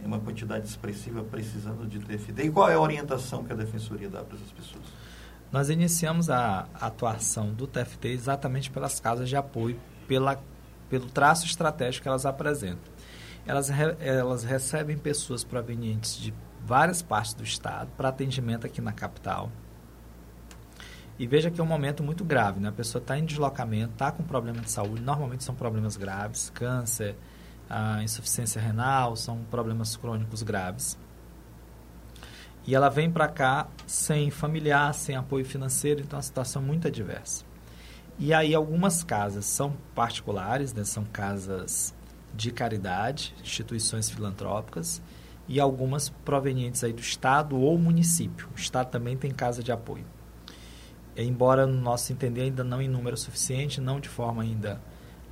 uma 0.04 0.20
quantidade 0.20 0.68
expressiva, 0.68 1.24
precisando 1.24 1.88
de 1.88 2.00
TFD. 2.00 2.44
E 2.44 2.52
qual 2.52 2.70
é 2.70 2.74
a 2.74 2.80
orientação 2.80 3.44
que 3.44 3.54
a 3.54 3.56
Defensoria 3.56 4.10
dá 4.10 4.22
para 4.22 4.36
essas 4.36 4.52
pessoas? 4.52 4.84
Nós 5.50 5.70
iniciamos 5.70 6.30
a 6.30 6.68
atuação 6.74 7.54
do 7.54 7.66
TFT 7.66 8.10
exatamente 8.10 8.70
pelas 8.70 9.00
casas 9.00 9.30
de 9.30 9.38
apoio, 9.38 9.80
pela, 10.08 10.42
pelo 10.90 11.06
traço 11.06 11.46
estratégico 11.46 12.04
que 12.04 12.10
elas 12.10 12.26
apresentam. 12.26 12.92
Elas, 13.46 13.70
re, 13.70 13.96
elas 14.00 14.44
recebem 14.44 14.98
pessoas 14.98 15.46
provenientes 15.46 16.18
de 16.18 16.34
várias 16.66 17.02
partes 17.02 17.34
do 17.34 17.44
estado 17.44 17.90
para 17.96 18.10
atendimento 18.10 18.68
aqui 18.68 18.82
na 18.82 18.92
capital. 18.92 19.50
E 21.20 21.26
veja 21.26 21.50
que 21.50 21.60
é 21.60 21.64
um 21.64 21.68
momento 21.68 22.04
muito 22.04 22.24
grave, 22.24 22.60
né? 22.60 22.70
A 22.70 22.72
pessoa 22.72 23.02
está 23.02 23.18
em 23.18 23.26
deslocamento, 23.26 23.94
está 23.94 24.12
com 24.12 24.24
problema 24.24 24.62
de 24.62 24.70
saúde, 24.70 25.02
normalmente 25.02 25.44
são 25.44 25.56
problemas 25.56 25.98
graves, 25.98 26.52
câncer, 26.52 27.16
insuficiência 28.04 28.62
renal, 28.62 29.16
são 29.16 29.40
problemas 29.50 29.98
crônicos 29.98 30.44
graves. 30.44 30.98
E 32.66 32.76
ela 32.76 32.90
vem 32.90 33.10
para 33.10 33.28
cá 33.28 33.68
sem 33.88 34.30
familiar, 34.30 34.94
sem 34.94 35.16
apoio 35.16 35.44
financeiro, 35.44 36.02
então 36.02 36.20
a 36.20 36.22
situação 36.22 36.62
é 36.62 36.66
muito 36.66 36.88
adversa. 36.88 37.46
E 38.20 38.34
aí 38.34 38.54
algumas 38.54 39.04
casas 39.04 39.46
são 39.46 39.74
particulares, 39.96 40.74
né, 40.74 40.84
são 40.84 41.04
casas 41.06 41.96
de 42.34 42.52
caridade, 42.52 43.34
instituições 43.42 44.10
filantrópicas, 44.10 45.02
e 45.48 45.60
algumas 45.60 46.10
provenientes 46.10 46.84
aí 46.84 46.92
do 46.92 47.02
Estado 47.02 47.58
ou 47.58 47.78
município. 47.78 48.50
O 48.54 48.60
Estado 48.60 48.90
também 48.92 49.16
tem 49.16 49.32
casa 49.32 49.64
de 49.64 49.72
apoio. 49.72 50.06
E, 51.18 51.24
embora, 51.24 51.66
no 51.66 51.82
nosso 51.82 52.14
entender, 52.14 52.42
ainda 52.42 52.64
não 52.64 52.80
em 52.80 52.88
número 52.88 53.18
suficiente, 53.18 53.82
não 53.82 54.00
de 54.00 54.08
forma 54.08 54.44
ainda 54.44 54.80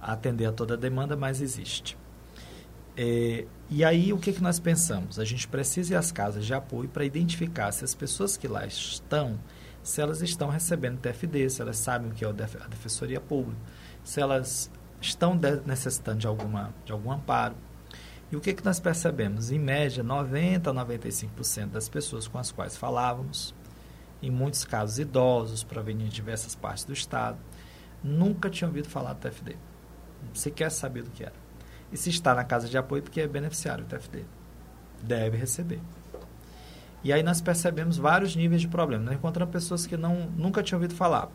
a 0.01 0.13
atender 0.13 0.47
a 0.47 0.51
toda 0.51 0.73
a 0.73 0.77
demanda, 0.77 1.15
mas 1.15 1.41
existe. 1.41 1.95
É, 2.97 3.45
e 3.69 3.83
aí, 3.85 4.11
o 4.11 4.17
que, 4.17 4.33
que 4.33 4.41
nós 4.41 4.59
pensamos? 4.59 5.19
A 5.19 5.25
gente 5.25 5.47
precisa 5.47 5.93
ir 5.93 5.97
às 5.97 6.11
casas 6.11 6.43
de 6.45 6.53
apoio 6.53 6.89
para 6.89 7.05
identificar 7.05 7.71
se 7.71 7.83
as 7.83 7.93
pessoas 7.93 8.35
que 8.35 8.47
lá 8.47 8.65
estão, 8.65 9.39
se 9.83 10.01
elas 10.01 10.21
estão 10.21 10.49
recebendo 10.49 10.97
TFD, 10.97 11.49
se 11.51 11.61
elas 11.61 11.77
sabem 11.77 12.09
o 12.09 12.13
que 12.13 12.25
é 12.25 12.27
a 12.27 12.31
Defensoria 12.31 13.21
Pública, 13.21 13.59
se 14.03 14.19
elas 14.19 14.71
estão 14.99 15.39
necessitando 15.65 16.19
de, 16.19 16.27
alguma, 16.27 16.73
de 16.83 16.91
algum 16.91 17.11
amparo. 17.11 17.55
E 18.31 18.35
o 18.35 18.41
que, 18.41 18.53
que 18.53 18.65
nós 18.65 18.79
percebemos? 18.79 19.51
Em 19.51 19.59
média, 19.59 20.03
90% 20.03 20.67
a 20.67 20.85
95% 20.85 21.67
das 21.67 21.87
pessoas 21.87 22.27
com 22.27 22.39
as 22.39 22.51
quais 22.51 22.75
falávamos, 22.75 23.53
em 24.25 24.31
muitos 24.31 24.65
casos 24.65 24.97
idosos, 24.97 25.63
provenientes 25.63 26.15
de 26.15 26.15
diversas 26.15 26.55
partes 26.55 26.83
do 26.83 26.93
Estado, 26.93 27.37
nunca 28.03 28.49
tinham 28.49 28.69
ouvido 28.69 28.89
falar 28.89 29.13
do 29.13 29.19
TFD. 29.19 29.55
Sequer 30.33 30.71
saber 30.71 31.03
do 31.03 31.11
que 31.11 31.23
era. 31.23 31.35
E 31.91 31.97
se 31.97 32.09
está 32.09 32.33
na 32.33 32.43
casa 32.43 32.67
de 32.67 32.75
apoio, 32.75 33.03
porque 33.03 33.21
é 33.21 33.27
beneficiário 33.27 33.83
do 33.83 33.87
TFD. 33.87 34.23
Deve 35.03 35.37
receber. 35.37 35.79
E 37.03 37.13
aí 37.13 37.21
nós 37.21 37.39
percebemos 37.39 37.97
vários 37.97 38.35
níveis 38.35 38.61
de 38.61 38.67
problema. 38.67 39.03
Nós 39.03 39.13
encontramos 39.13 39.53
pessoas 39.53 39.85
que 39.85 39.95
não, 39.95 40.27
nunca 40.35 40.63
tinham 40.63 40.79
ouvido 40.81 40.95
falar. 40.95 41.29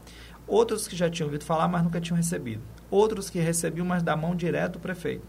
Outros 0.44 0.88
que 0.88 0.96
já 0.96 1.08
tinham 1.08 1.28
ouvido 1.28 1.44
falar, 1.44 1.68
mas 1.68 1.84
nunca 1.84 2.00
tinham 2.00 2.16
recebido. 2.16 2.62
Outros 2.90 3.30
que 3.30 3.38
recebiam, 3.38 3.86
mas 3.86 4.02
da 4.02 4.16
mão 4.16 4.34
direto 4.34 4.72
do 4.72 4.78
prefeito. 4.80 5.24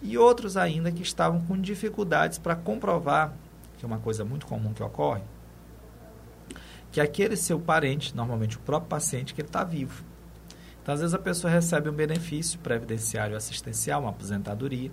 E 0.00 0.16
outros 0.16 0.56
ainda 0.56 0.90
que 0.90 1.02
estavam 1.02 1.42
com 1.42 1.60
dificuldades 1.60 2.38
para 2.38 2.56
comprovar, 2.56 3.34
que 3.76 3.84
é 3.84 3.86
uma 3.86 3.98
coisa 3.98 4.24
muito 4.24 4.46
comum 4.46 4.72
que 4.72 4.82
ocorre, 4.82 5.22
que 6.90 7.00
aquele 7.00 7.36
seu 7.36 7.58
parente, 7.60 8.14
normalmente 8.16 8.56
o 8.56 8.60
próprio 8.60 8.88
paciente, 8.88 9.34
que 9.34 9.40
ele 9.40 9.48
está 9.48 9.64
vivo. 9.64 10.04
Então, 10.82 10.94
às 10.94 11.00
vezes 11.00 11.14
a 11.14 11.18
pessoa 11.18 11.52
recebe 11.52 11.90
um 11.90 11.92
benefício 11.92 12.58
previdenciário 12.60 13.36
assistencial, 13.36 14.02
uma 14.02 14.10
aposentadoria, 14.10 14.90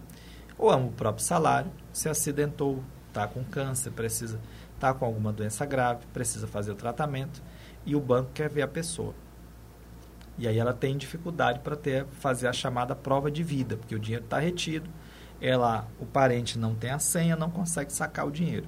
ou 0.57 0.71
é 0.71 0.75
um 0.75 0.89
próprio 0.89 1.23
salário, 1.23 1.71
se 1.93 2.09
acidentou, 2.09 2.83
está 3.07 3.27
com 3.27 3.43
câncer, 3.43 3.91
precisa 3.91 4.39
está 4.75 4.93
com 4.93 5.05
alguma 5.05 5.31
doença 5.31 5.65
grave, 5.65 6.05
precisa 6.13 6.45
fazer 6.47 6.71
o 6.71 6.75
tratamento 6.75 7.41
e 7.85 7.95
o 7.95 7.99
banco 7.99 8.31
quer 8.33 8.49
ver 8.49 8.61
a 8.61 8.67
pessoa. 8.67 9.15
E 10.37 10.47
aí 10.47 10.59
ela 10.59 10.73
tem 10.73 10.97
dificuldade 10.97 11.59
para 11.59 11.75
ter 11.75 12.05
fazer 12.19 12.47
a 12.47 12.53
chamada 12.53 12.93
prova 12.93 13.31
de 13.31 13.41
vida, 13.41 13.77
porque 13.77 13.95
o 13.95 13.99
dinheiro 13.99 14.25
está 14.25 14.37
retido, 14.37 14.89
ela, 15.41 15.87
o 15.99 16.05
parente 16.05 16.59
não 16.59 16.75
tem 16.75 16.91
a 16.91 16.99
senha, 16.99 17.35
não 17.35 17.49
consegue 17.49 17.91
sacar 17.91 18.27
o 18.27 18.31
dinheiro. 18.31 18.67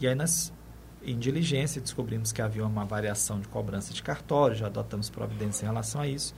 E 0.00 0.06
aí 0.08 0.14
nós 0.14 0.52
em 1.04 1.18
diligência, 1.18 1.80
descobrimos 1.80 2.32
que 2.32 2.40
havia 2.42 2.64
uma 2.64 2.84
variação 2.84 3.40
de 3.40 3.48
cobrança 3.48 3.92
de 3.92 4.02
cartório, 4.02 4.56
já 4.56 4.66
adotamos 4.66 5.10
providência 5.10 5.64
em 5.64 5.68
relação 5.68 6.00
a 6.00 6.06
isso, 6.06 6.34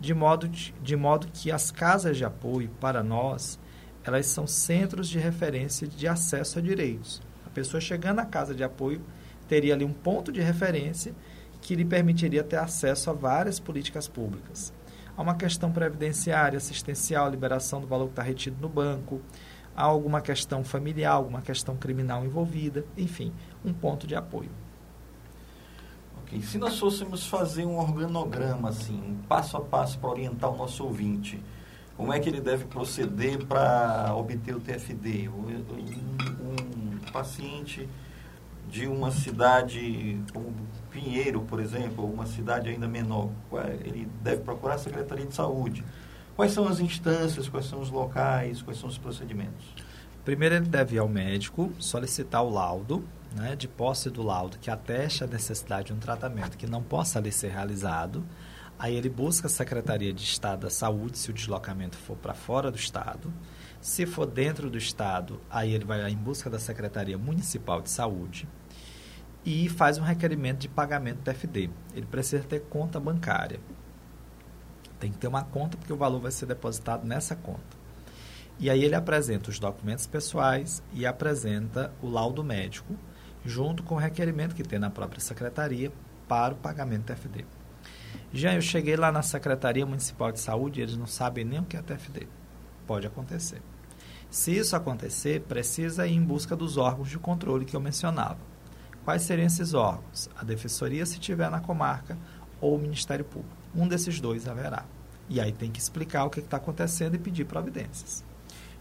de 0.00 0.14
modo, 0.14 0.48
de, 0.48 0.74
de 0.82 0.96
modo 0.96 1.28
que 1.32 1.50
as 1.50 1.70
casas 1.70 2.16
de 2.16 2.24
apoio, 2.24 2.70
para 2.80 3.02
nós, 3.02 3.58
elas 4.04 4.26
são 4.26 4.46
centros 4.46 5.08
de 5.08 5.18
referência 5.18 5.86
de 5.86 6.06
acesso 6.06 6.58
a 6.58 6.62
direitos. 6.62 7.20
A 7.46 7.50
pessoa 7.50 7.80
chegando 7.80 8.20
à 8.20 8.24
casa 8.24 8.54
de 8.54 8.62
apoio 8.62 9.02
teria 9.48 9.74
ali 9.74 9.84
um 9.84 9.92
ponto 9.92 10.30
de 10.30 10.40
referência 10.40 11.14
que 11.60 11.74
lhe 11.74 11.84
permitiria 11.84 12.44
ter 12.44 12.56
acesso 12.56 13.10
a 13.10 13.12
várias 13.12 13.58
políticas 13.58 14.06
públicas. 14.06 14.72
Há 15.16 15.22
uma 15.22 15.34
questão 15.34 15.72
previdenciária, 15.72 16.56
assistencial, 16.56 17.28
liberação 17.28 17.80
do 17.80 17.86
valor 17.86 18.06
que 18.06 18.12
está 18.12 18.22
retido 18.22 18.56
no 18.60 18.68
banco, 18.68 19.20
há 19.78 19.84
alguma 19.84 20.20
questão 20.20 20.64
familiar, 20.64 21.12
alguma 21.12 21.40
questão 21.40 21.76
criminal 21.76 22.24
envolvida, 22.24 22.84
enfim, 22.96 23.32
um 23.64 23.72
ponto 23.72 24.08
de 24.08 24.16
apoio. 24.16 24.50
Ok. 26.22 26.42
Se 26.42 26.58
nós 26.58 26.76
fôssemos 26.76 27.28
fazer 27.28 27.64
um 27.64 27.78
organograma, 27.78 28.70
assim, 28.70 29.00
um 29.00 29.14
passo 29.28 29.56
a 29.56 29.60
passo 29.60 29.96
para 30.00 30.10
orientar 30.10 30.50
o 30.50 30.56
nosso 30.56 30.82
ouvinte, 30.84 31.40
como 31.96 32.12
é 32.12 32.18
que 32.18 32.28
ele 32.28 32.40
deve 32.40 32.64
proceder 32.64 33.46
para 33.46 34.12
obter 34.16 34.56
o 34.56 34.60
TFD? 34.60 35.28
Um, 35.28 36.98
um 36.98 37.12
paciente 37.12 37.88
de 38.68 38.88
uma 38.88 39.12
cidade 39.12 40.20
como 40.34 40.52
Pinheiro, 40.90 41.42
por 41.42 41.60
exemplo, 41.60 42.02
ou 42.04 42.12
uma 42.12 42.26
cidade 42.26 42.68
ainda 42.68 42.88
menor, 42.88 43.30
ele 43.84 44.08
deve 44.24 44.42
procurar 44.42 44.74
a 44.74 44.78
Secretaria 44.78 45.24
de 45.24 45.34
Saúde. 45.34 45.84
Quais 46.38 46.52
são 46.52 46.68
as 46.68 46.78
instâncias, 46.78 47.48
quais 47.48 47.66
são 47.66 47.80
os 47.80 47.90
locais, 47.90 48.62
quais 48.62 48.78
são 48.78 48.88
os 48.88 48.96
procedimentos? 48.96 49.74
Primeiro 50.24 50.54
ele 50.54 50.66
deve 50.66 50.94
ir 50.94 51.00
ao 51.00 51.08
médico, 51.08 51.72
solicitar 51.80 52.44
o 52.44 52.48
laudo, 52.48 53.04
né, 53.34 53.56
de 53.56 53.66
posse 53.66 54.08
do 54.08 54.22
laudo 54.22 54.56
que 54.56 54.70
ateste 54.70 55.24
a 55.24 55.26
necessidade 55.26 55.88
de 55.88 55.94
um 55.94 55.98
tratamento 55.98 56.56
que 56.56 56.64
não 56.64 56.80
possa 56.80 57.18
ali 57.18 57.32
ser 57.32 57.48
realizado. 57.48 58.24
Aí 58.78 58.94
ele 58.94 59.08
busca 59.08 59.48
a 59.48 59.50
Secretaria 59.50 60.12
de 60.12 60.22
Estado 60.22 60.60
da 60.60 60.70
Saúde, 60.70 61.18
se 61.18 61.28
o 61.28 61.34
deslocamento 61.34 61.96
for 61.96 62.16
para 62.16 62.34
fora 62.34 62.70
do 62.70 62.78
Estado. 62.78 63.34
Se 63.80 64.06
for 64.06 64.24
dentro 64.24 64.70
do 64.70 64.78
Estado, 64.78 65.40
aí 65.50 65.74
ele 65.74 65.84
vai 65.84 66.08
em 66.08 66.16
busca 66.16 66.48
da 66.48 66.60
Secretaria 66.60 67.18
Municipal 67.18 67.82
de 67.82 67.90
Saúde 67.90 68.48
e 69.44 69.68
faz 69.68 69.98
um 69.98 70.02
requerimento 70.02 70.60
de 70.60 70.68
pagamento 70.68 71.18
do 71.18 71.34
FD. 71.34 71.68
Ele 71.96 72.06
precisa 72.06 72.44
ter 72.44 72.60
conta 72.60 73.00
bancária. 73.00 73.58
Tem 74.98 75.12
que 75.12 75.18
ter 75.18 75.28
uma 75.28 75.44
conta 75.44 75.76
porque 75.76 75.92
o 75.92 75.96
valor 75.96 76.20
vai 76.20 76.30
ser 76.30 76.46
depositado 76.46 77.06
nessa 77.06 77.36
conta. 77.36 77.76
E 78.58 78.68
aí 78.68 78.84
ele 78.84 78.94
apresenta 78.94 79.50
os 79.50 79.58
documentos 79.58 80.06
pessoais 80.06 80.82
e 80.92 81.06
apresenta 81.06 81.92
o 82.02 82.08
laudo 82.08 82.42
médico 82.42 82.96
junto 83.44 83.82
com 83.84 83.94
o 83.94 83.98
requerimento 83.98 84.54
que 84.54 84.64
tem 84.64 84.78
na 84.78 84.90
própria 84.90 85.20
secretaria 85.20 85.92
para 86.26 86.54
o 86.54 86.56
pagamento 86.56 87.04
TFD. 87.04 87.44
Já 88.32 88.54
eu 88.54 88.60
cheguei 88.60 88.96
lá 88.96 89.12
na 89.12 89.22
Secretaria 89.22 89.86
Municipal 89.86 90.32
de 90.32 90.40
Saúde 90.40 90.80
e 90.80 90.82
eles 90.82 90.96
não 90.96 91.06
sabem 91.06 91.44
nem 91.44 91.60
o 91.60 91.64
que 91.64 91.76
é 91.76 91.82
TFD. 91.82 92.26
Pode 92.86 93.06
acontecer. 93.06 93.62
Se 94.30 94.54
isso 94.54 94.76
acontecer, 94.76 95.42
precisa 95.42 96.06
ir 96.06 96.14
em 96.14 96.22
busca 96.22 96.54
dos 96.54 96.76
órgãos 96.76 97.08
de 97.08 97.18
controle 97.18 97.64
que 97.64 97.74
eu 97.74 97.80
mencionava. 97.80 98.38
Quais 99.04 99.22
seriam 99.22 99.46
esses 99.46 99.72
órgãos? 99.72 100.28
A 100.36 100.44
Defensoria, 100.44 101.06
se 101.06 101.18
tiver 101.18 101.50
na 101.50 101.60
comarca, 101.60 102.18
ou 102.60 102.76
o 102.76 102.78
Ministério 102.78 103.24
Público. 103.24 103.57
Um 103.74 103.86
desses 103.86 104.20
dois 104.20 104.48
haverá. 104.48 104.84
E 105.28 105.40
aí 105.40 105.52
tem 105.52 105.70
que 105.70 105.78
explicar 105.78 106.24
o 106.24 106.30
que 106.30 106.40
está 106.40 106.56
acontecendo 106.56 107.14
e 107.14 107.18
pedir 107.18 107.44
providências. 107.44 108.24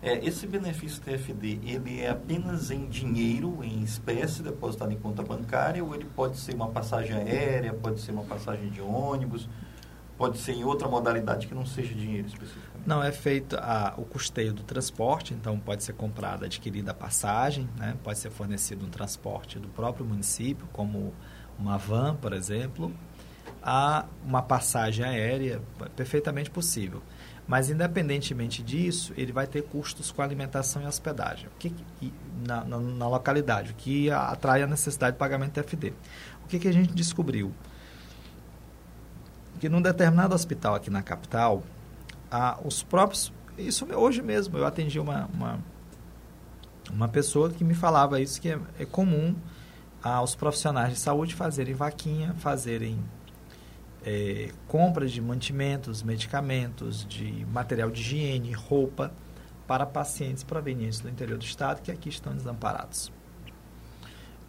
É, 0.02 0.23
esse 0.23 0.45
benefício 0.45 1.02
TFD, 1.02 1.60
ele 1.63 2.02
é 2.02 2.10
apenas 2.10 2.69
em 2.69 2.88
dinheiro, 2.88 3.63
em 3.63 3.82
espécie, 3.82 4.43
depositado 4.43 4.91
em 4.91 4.97
conta 4.97 5.23
bancária, 5.23 5.84
ou 5.84 5.93
ele 5.95 6.06
pode 6.06 6.38
ser 6.38 6.54
uma 6.54 6.69
passagem 6.69 7.15
aérea, 7.15 7.73
pode 7.73 8.00
ser 8.00 8.12
uma 8.12 8.23
passagem 8.23 8.69
de 8.69 8.80
ônibus, 8.80 9.50
pode 10.15 10.38
ser 10.38 10.54
em 10.54 10.63
outra 10.63 10.88
modalidade 10.88 11.47
que 11.47 11.56
não 11.56 11.65
seja 11.65 11.95
dinheiro 11.95 12.28
especificamente? 12.28 12.88
Não, 12.88 13.02
é 13.02 13.12
feito 13.12 13.58
a, 13.58 13.95
o 13.97 14.04
custeio 14.04 14.54
do 14.54 14.62
transporte, 14.62 15.34
então 15.34 15.60
pode 15.60 15.84
ser 15.84 15.93
comprada, 15.93 16.45
adquirida 16.45 16.91
a 16.91 16.93
passagem, 16.93 17.67
né? 17.76 17.97
pode 18.04 18.19
ser 18.19 18.30
fornecido 18.30 18.86
um 18.86 18.89
transporte 18.89 19.58
do 19.58 19.67
próprio 19.67 20.06
município, 20.06 20.67
como 20.71 21.12
uma 21.58 21.76
van, 21.76 22.15
por 22.15 22.34
exemplo, 22.34 22.93
a 23.69 24.06
uma 24.25 24.41
passagem 24.41 25.03
aérea, 25.03 25.62
perfeitamente 25.93 26.49
possível. 26.49 27.03
Mas, 27.45 27.69
independentemente 27.69 28.63
disso, 28.63 29.13
ele 29.17 29.34
vai 29.34 29.45
ter 29.45 29.62
custos 29.63 30.10
com 30.10 30.21
alimentação 30.21 30.82
e 30.82 30.86
hospedagem 30.86 31.49
que, 31.60 31.73
na, 32.47 32.63
na, 32.63 32.80
na, 32.80 33.08
localidade, 33.10 33.71
o 33.71 33.75
que 33.75 34.10
atrai 34.10 34.63
a 34.63 34.67
necessidade 34.67 35.13
de 35.13 35.19
pagamento 35.19 35.53
de 35.53 35.60
FD. 35.60 35.93
O 36.45 36.47
que, 36.47 36.60
que 36.60 36.67
a 36.69 36.71
gente 36.71 36.93
descobriu? 36.93 37.53
Que 39.60 39.67
num 39.67 39.82
determinado 39.82 40.34
hospital 40.34 40.75
aqui 40.75 40.89
na 40.89 41.01
capital, 41.01 41.62
a, 42.32 42.58
os 42.63 42.84
próprios. 42.84 43.34
Isso 43.58 43.86
hoje 43.93 44.21
mesmo, 44.21 44.58
eu 44.58 44.65
atendi 44.65 44.97
uma, 44.97 45.25
uma, 45.34 45.60
uma 46.89 47.08
pessoa 47.10 47.49
que 47.49 47.65
me 47.65 47.73
falava 47.73 48.21
isso, 48.21 48.39
que 48.39 48.49
é, 48.49 48.60
é 48.80 48.86
comum 48.86 49.36
aos 50.01 50.36
profissionais 50.36 50.93
de 50.93 50.99
saúde 50.99 51.36
fazerem 51.36 51.73
vaquinha, 51.73 52.34
fazerem 52.36 53.03
é, 54.09 54.51
compra 54.69 55.05
de 55.05 55.21
mantimentos, 55.21 56.01
medicamentos, 56.01 57.05
de 57.05 57.45
material 57.51 57.91
de 57.91 57.99
higiene, 57.99 58.53
roupa 58.53 59.11
para 59.67 59.85
pacientes 59.85 60.45
provenientes 60.45 61.01
do 61.01 61.09
interior 61.09 61.37
do 61.37 61.43
estado 61.43 61.81
que 61.81 61.91
aqui 61.91 62.07
estão 62.07 62.33
desamparados. 62.33 63.11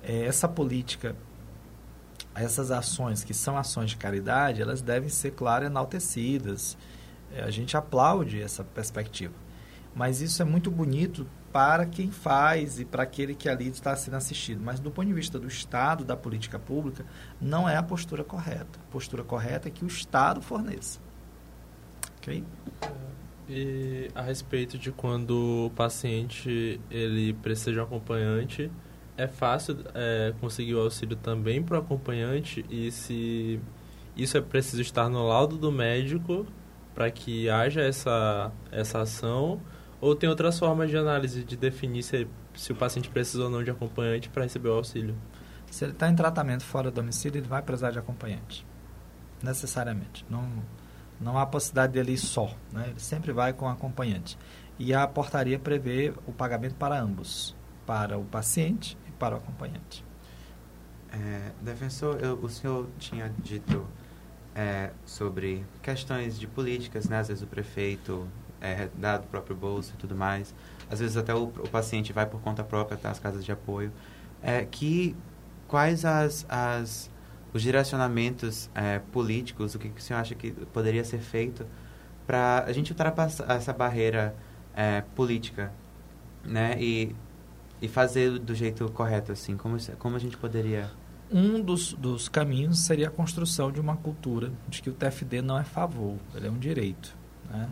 É, 0.00 0.26
essa 0.26 0.46
política, 0.48 1.16
essas 2.36 2.70
ações 2.70 3.24
que 3.24 3.34
são 3.34 3.58
ações 3.58 3.90
de 3.90 3.96
caridade, 3.96 4.62
elas 4.62 4.80
devem 4.80 5.08
ser, 5.08 5.32
claro, 5.32 5.64
enaltecidas. 5.64 6.78
É, 7.34 7.42
a 7.42 7.50
gente 7.50 7.76
aplaude 7.76 8.40
essa 8.40 8.62
perspectiva. 8.62 9.34
Mas 9.92 10.20
isso 10.20 10.40
é 10.40 10.44
muito 10.44 10.70
bonito 10.70 11.26
para 11.52 11.86
quem 11.86 12.10
faz 12.10 12.78
e 12.78 12.84
para 12.84 13.02
aquele 13.02 13.34
que 13.34 13.48
ali 13.48 13.68
está 13.68 13.94
sendo 13.96 14.14
assistido. 14.14 14.60
Mas 14.62 14.80
do 14.80 14.90
ponto 14.90 15.06
de 15.06 15.14
vista 15.14 15.38
do 15.38 15.48
Estado, 15.48 16.04
da 16.04 16.16
política 16.16 16.58
pública, 16.58 17.04
não 17.40 17.68
é 17.68 17.76
a 17.76 17.82
postura 17.82 18.22
correta. 18.22 18.78
A 18.88 18.92
postura 18.92 19.24
correta 19.24 19.68
é 19.68 19.70
que 19.70 19.84
o 19.84 19.88
Estado 19.88 20.40
forneça. 20.40 21.00
Ok? 22.18 22.44
E 23.48 24.10
a 24.14 24.20
respeito 24.20 24.76
de 24.76 24.92
quando 24.92 25.66
o 25.66 25.70
paciente 25.70 26.78
ele 26.90 27.32
precisa 27.32 27.72
de 27.72 27.80
um 27.80 27.82
acompanhante, 27.82 28.70
é 29.16 29.26
fácil 29.26 29.78
é, 29.94 30.34
conseguir 30.40 30.74
o 30.74 30.80
auxílio 30.80 31.16
também 31.16 31.62
para 31.62 31.78
o 31.78 31.80
acompanhante 31.80 32.64
e 32.70 32.92
se 32.92 33.58
isso 34.16 34.36
é 34.36 34.40
preciso 34.40 34.82
estar 34.82 35.08
no 35.08 35.26
laudo 35.26 35.56
do 35.56 35.72
médico 35.72 36.46
para 36.94 37.10
que 37.10 37.48
haja 37.48 37.80
essa, 37.80 38.52
essa 38.70 39.00
ação 39.00 39.60
ou 40.00 40.14
tem 40.14 40.28
outras 40.28 40.58
formas 40.58 40.90
de 40.90 40.96
análise 40.96 41.42
de 41.42 41.56
definir 41.56 42.02
se, 42.02 42.26
se 42.54 42.72
o 42.72 42.76
paciente 42.76 43.08
precisa 43.08 43.44
ou 43.44 43.50
não 43.50 43.64
de 43.64 43.70
acompanhante 43.70 44.28
para 44.28 44.44
receber 44.44 44.68
o 44.68 44.74
auxílio? 44.74 45.16
Se 45.70 45.84
ele 45.84 45.92
está 45.92 46.08
em 46.08 46.14
tratamento 46.14 46.64
fora 46.64 46.90
do 46.90 46.94
domicílio, 46.94 47.38
ele 47.38 47.48
vai 47.48 47.62
precisar 47.62 47.90
de 47.90 47.98
acompanhante. 47.98 48.66
Necessariamente. 49.42 50.24
Não, 50.30 50.48
não 51.20 51.38
há 51.38 51.44
possibilidade 51.44 51.92
dele 51.92 52.12
ir 52.12 52.18
só. 52.18 52.54
Né? 52.72 52.88
Ele 52.90 53.00
sempre 53.00 53.32
vai 53.32 53.52
com 53.52 53.68
acompanhante. 53.68 54.38
E 54.78 54.94
a 54.94 55.06
portaria 55.06 55.58
prevê 55.58 56.12
o 56.26 56.32
pagamento 56.32 56.76
para 56.76 56.98
ambos, 56.98 57.54
para 57.84 58.16
o 58.16 58.24
paciente 58.24 58.96
e 59.08 59.12
para 59.12 59.34
o 59.34 59.38
acompanhante. 59.38 60.04
É, 61.10 61.52
defensor, 61.60 62.18
eu, 62.20 62.34
o 62.36 62.48
senhor 62.48 62.86
tinha 62.98 63.32
dito 63.42 63.84
é, 64.54 64.90
sobre 65.04 65.64
questões 65.82 66.38
de 66.38 66.46
políticas, 66.46 67.08
né? 67.08 67.18
às 67.18 67.28
vezes 67.28 67.42
o 67.42 67.46
prefeito 67.46 68.28
é, 68.60 68.88
dado 68.94 69.24
o 69.24 69.26
próprio 69.28 69.56
bolso 69.56 69.92
e 69.94 69.96
tudo 69.96 70.14
mais. 70.14 70.54
Às 70.90 71.00
vezes 71.00 71.16
até 71.16 71.34
o, 71.34 71.44
o 71.44 71.68
paciente 71.68 72.12
vai 72.12 72.26
por 72.26 72.40
conta 72.40 72.64
própria 72.64 72.96
até 72.96 73.08
as 73.08 73.18
casas 73.18 73.44
de 73.44 73.52
apoio. 73.52 73.92
É, 74.42 74.64
que 74.64 75.16
quais 75.66 76.04
as, 76.04 76.46
as 76.48 77.10
os 77.52 77.62
direcionamentos 77.62 78.68
é, 78.74 78.98
políticos, 78.98 79.74
o 79.74 79.78
que, 79.78 79.88
que 79.88 80.00
o 80.00 80.02
senhor 80.02 80.20
acha 80.20 80.34
que 80.34 80.50
poderia 80.50 81.04
ser 81.04 81.18
feito 81.18 81.66
para 82.26 82.64
a 82.66 82.72
gente 82.72 82.92
ultrapassar 82.92 83.50
essa 83.50 83.72
barreira 83.72 84.34
é, 84.74 85.02
política, 85.16 85.72
né? 86.44 86.76
E, 86.78 87.14
e 87.80 87.88
fazer 87.88 88.38
do 88.38 88.54
jeito 88.54 88.90
correto, 88.92 89.32
assim, 89.32 89.56
como, 89.56 89.76
como 89.98 90.16
a 90.16 90.18
gente 90.18 90.36
poderia... 90.36 90.90
Um 91.30 91.60
dos, 91.60 91.92
dos 91.92 92.28
caminhos 92.28 92.80
seria 92.80 93.08
a 93.08 93.10
construção 93.10 93.70
de 93.70 93.80
uma 93.80 93.96
cultura 93.96 94.50
de 94.68 94.80
que 94.80 94.88
o 94.88 94.92
TFD 94.92 95.42
não 95.42 95.58
é 95.58 95.64
favor, 95.64 96.16
ele 96.34 96.46
é 96.46 96.50
um 96.50 96.58
direito, 96.58 97.16
né? 97.50 97.68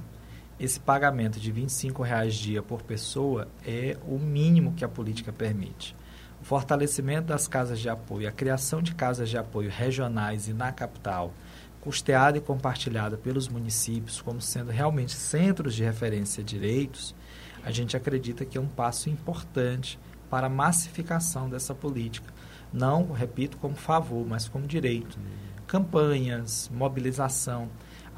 Esse 0.59 0.81
pagamento 0.81 1.39
de 1.39 1.51
R$ 1.51 1.67
reais 2.03 2.35
dia 2.35 2.63
por 2.63 2.83
pessoa 2.83 3.47
é 3.65 3.97
o 4.07 4.19
mínimo 4.19 4.73
que 4.73 4.85
a 4.85 4.89
política 4.89 5.33
permite. 5.33 5.95
O 6.41 6.45
fortalecimento 6.45 7.29
das 7.29 7.47
casas 7.47 7.79
de 7.79 7.89
apoio, 7.89 8.29
a 8.29 8.33
criação 8.33 8.81
de 8.81 8.95
casas 8.95 9.29
de 9.29 9.37
apoio 9.37 9.71
regionais 9.71 10.49
e 10.49 10.55
na 10.55 10.73
capital, 10.73 11.33
custeada 11.81 12.39
e 12.39 12.41
compartilhada 12.41 13.17
pelos 13.17 13.49
municípios 13.49 14.21
como 14.21 14.41
sendo 14.41 14.71
realmente 14.71 15.13
centros 15.13 15.75
de 15.75 15.85
referência 15.85 16.43
de 16.43 16.59
direitos, 16.59 17.15
a 17.63 17.71
gente 17.71 17.97
acredita 17.97 18.45
que 18.45 18.57
é 18.57 18.61
um 18.61 18.67
passo 18.67 19.11
importante 19.11 19.99
para 20.31 20.47
a 20.47 20.51
massificação 20.51 21.51
dessa 21.51 21.75
política. 21.75 22.33
Não, 22.73 23.13
repito, 23.13 23.57
como 23.59 23.75
favor, 23.75 24.27
mas 24.27 24.49
como 24.49 24.67
direito. 24.67 25.19
Campanhas, 25.67 26.71
mobilização 26.73 27.69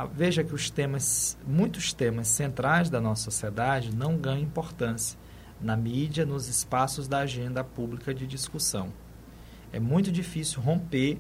veja 0.07 0.45
que 0.45 0.55
os 0.55 0.71
temas, 0.71 1.37
muitos 1.47 1.93
temas 1.93 2.29
centrais 2.29 2.89
da 2.89 3.01
nossa 3.01 3.25
sociedade 3.25 3.95
não 3.95 4.17
ganham 4.17 4.43
importância 4.43 5.19
na 5.61 5.77
mídia, 5.77 6.25
nos 6.25 6.49
espaços 6.49 7.09
da 7.09 7.19
agenda 7.19 7.65
pública 7.65 8.15
de 8.15 8.27
discussão. 8.27 8.93
É 9.73 9.81
muito 9.81 10.13
difícil 10.13 10.63
romper 10.63 11.19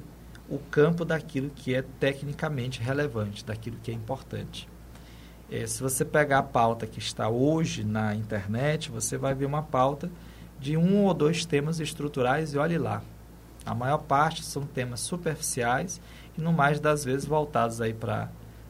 o 0.49 0.59
campo 0.59 1.05
daquilo 1.05 1.51
que 1.51 1.75
é 1.75 1.83
tecnicamente 1.83 2.81
relevante, 2.81 3.45
daquilo 3.45 3.77
que 3.83 3.91
é 3.91 3.95
importante. 3.95 4.69
É, 5.51 5.67
se 5.67 5.83
você 5.83 6.05
pegar 6.05 6.39
a 6.39 6.43
pauta 6.43 6.87
que 6.87 6.99
está 6.99 7.29
hoje 7.29 7.83
na 7.83 8.15
internet, 8.15 8.91
você 8.91 9.19
vai 9.19 9.35
ver 9.35 9.47
uma 9.47 9.63
pauta 9.63 10.11
de 10.61 10.77
um 10.77 11.05
ou 11.05 11.15
dois 11.15 11.45
temas 11.45 11.81
estruturais 11.81 12.55
e 12.55 12.59
olhe 12.59 12.79
lá. 12.79 13.03
A 13.65 13.75
maior 13.75 13.99
parte 13.99 14.45
são 14.45 14.65
temas 14.65 15.01
superficiais 15.01 16.01
e, 16.37 16.41
no 16.41 16.53
mais 16.53 16.81
das 16.81 17.05
vezes, 17.05 17.27
voltados 17.27 17.81
aí 17.81 17.93
para 17.93 18.29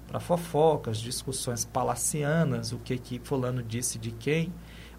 para 0.08 0.18
fofocas, 0.18 0.98
discussões 0.98 1.66
palacianas, 1.66 2.72
o 2.72 2.78
que 2.78 2.96
que 2.98 3.20
fulano 3.22 3.62
disse 3.62 3.98
de 3.98 4.10
quem, 4.10 4.52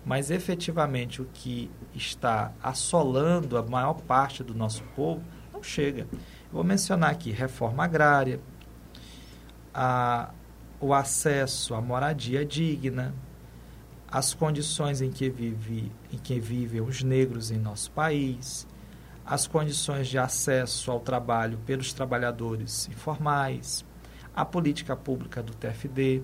mas 0.05 0.29
efetivamente 0.29 1.21
o 1.21 1.25
que 1.33 1.69
está 1.93 2.53
assolando 2.63 3.57
a 3.57 3.63
maior 3.63 3.95
parte 3.95 4.43
do 4.43 4.53
nosso 4.53 4.83
povo 4.95 5.21
não 5.51 5.63
chega. 5.63 6.07
Vou 6.51 6.63
mencionar 6.63 7.09
aqui 7.09 7.31
reforma 7.31 7.83
agrária, 7.83 8.39
a, 9.73 10.31
o 10.79 10.93
acesso 10.93 11.73
à 11.73 11.81
moradia 11.81 12.45
digna, 12.45 13.13
as 14.07 14.33
condições 14.33 15.01
em 15.01 15.11
que, 15.11 15.29
vive, 15.29 15.91
em 16.11 16.17
que 16.17 16.39
vivem 16.39 16.81
os 16.81 17.03
negros 17.03 17.51
em 17.51 17.57
nosso 17.57 17.91
país, 17.91 18.67
as 19.25 19.45
condições 19.45 20.07
de 20.07 20.17
acesso 20.17 20.89
ao 20.89 20.99
trabalho 20.99 21.59
pelos 21.65 21.93
trabalhadores 21.93 22.87
informais, 22.89 23.85
a 24.35 24.45
política 24.45 24.95
pública 24.95 25.41
do 25.41 25.53
TFD. 25.53 26.21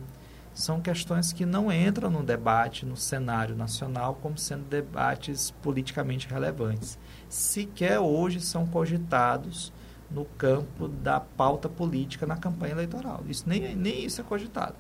São 0.54 0.80
questões 0.80 1.34
que 1.34 1.46
não 1.46 1.72
entram 1.72 2.10
no 2.10 2.24
debate 2.24 2.86
no 2.86 2.96
cenário 2.96 3.56
nacional 3.56 4.18
como 4.22 4.38
sendo 4.38 4.64
debates 4.64 5.52
politicamente 5.62 6.30
relevantes. 6.30 6.98
Sequer 7.28 8.00
hoje 8.00 8.40
são 8.40 8.66
cogitados 8.66 9.74
no 10.10 10.24
campo 10.24 10.88
da 10.88 11.20
pauta 11.20 11.68
política 11.68 12.26
na 12.26 12.38
campanha 12.38 12.74
eleitoral. 12.74 13.24
Isso 13.28 13.44
nem, 13.48 13.76
nem 13.76 14.06
isso 14.06 14.22
é 14.22 14.24
cogitado. 14.24 14.76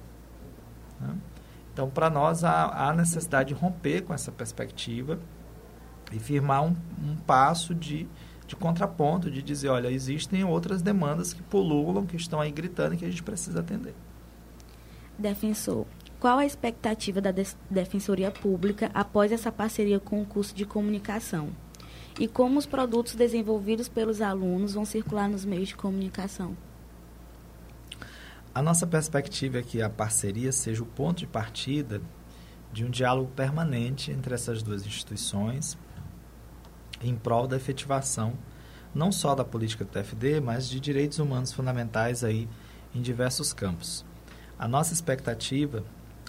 Né? 0.99 1.15
Então, 1.73 1.89
para 1.89 2.09
nós, 2.09 2.43
há, 2.45 2.88
há, 2.88 2.93
necessidade 2.93 3.53
de 3.53 3.59
romper 3.59 4.01
com 4.03 4.13
essa 4.13 4.31
perspectiva 4.31 5.19
e 6.11 6.19
firmar 6.19 6.63
um, 6.63 6.75
um 7.03 7.17
passo 7.27 7.75
de 7.75 8.07
de 8.47 8.55
contraponto, 8.55 9.31
de 9.31 9.41
dizer, 9.41 9.69
olha, 9.69 9.89
existem 9.89 10.43
outras 10.43 10.81
demandas 10.81 11.34
que 11.34 11.41
pululam, 11.43 12.05
que 12.05 12.15
estão 12.15 12.39
aí 12.39 12.51
gritando 12.51 12.93
e 12.93 12.97
que 12.97 13.05
a 13.05 13.10
gente 13.10 13.23
precisa 13.23 13.60
atender. 13.60 13.93
Defensor, 15.17 15.86
qual 16.19 16.38
a 16.38 16.45
expectativa 16.45 17.21
da 17.21 17.31
Defensoria 17.69 18.31
Pública 18.31 18.91
após 18.93 19.31
essa 19.31 19.51
parceria 19.51 19.99
com 19.99 20.21
o 20.21 20.25
curso 20.25 20.55
de 20.55 20.65
comunicação? 20.65 21.49
E 22.19 22.27
como 22.27 22.58
os 22.58 22.65
produtos 22.65 23.15
desenvolvidos 23.15 23.89
pelos 23.89 24.21
alunos 24.21 24.73
vão 24.73 24.86
circular 24.86 25.29
nos 25.29 25.43
meios 25.43 25.69
de 25.69 25.75
comunicação? 25.75 26.55
A 28.53 28.62
nossa 28.62 28.88
perspectiva 28.88 29.60
é 29.60 29.62
que 29.62 29.81
a 29.81 29.89
parceria 29.89 30.51
seja 30.51 30.81
o 30.81 30.86
ponto 30.86 31.19
de 31.19 31.27
partida 31.27 32.01
de 32.71 32.86
um 32.86 32.89
diálogo 32.89 33.29
permanente 33.36 34.12
entre 34.12 34.34
essas 34.34 34.63
duas 34.63 34.86
instituições, 34.86 35.77
em 37.01 37.15
prol 37.15 37.47
da 37.47 37.58
efetivação 37.58 38.38
não 38.95 39.12
só 39.12 39.36
da 39.36 39.43
política 39.43 39.84
do 39.84 39.91
TFD, 39.91 40.39
mas 40.39 40.69
de 40.69 40.79
direitos 40.79 41.19
humanos 41.19 41.51
fundamentais 41.51 42.23
aí 42.23 42.47
em 42.93 43.01
diversos 43.01 43.51
campos. 43.51 44.05
A 44.58 44.69
nossa 44.69 44.93
expectativa 44.93 45.84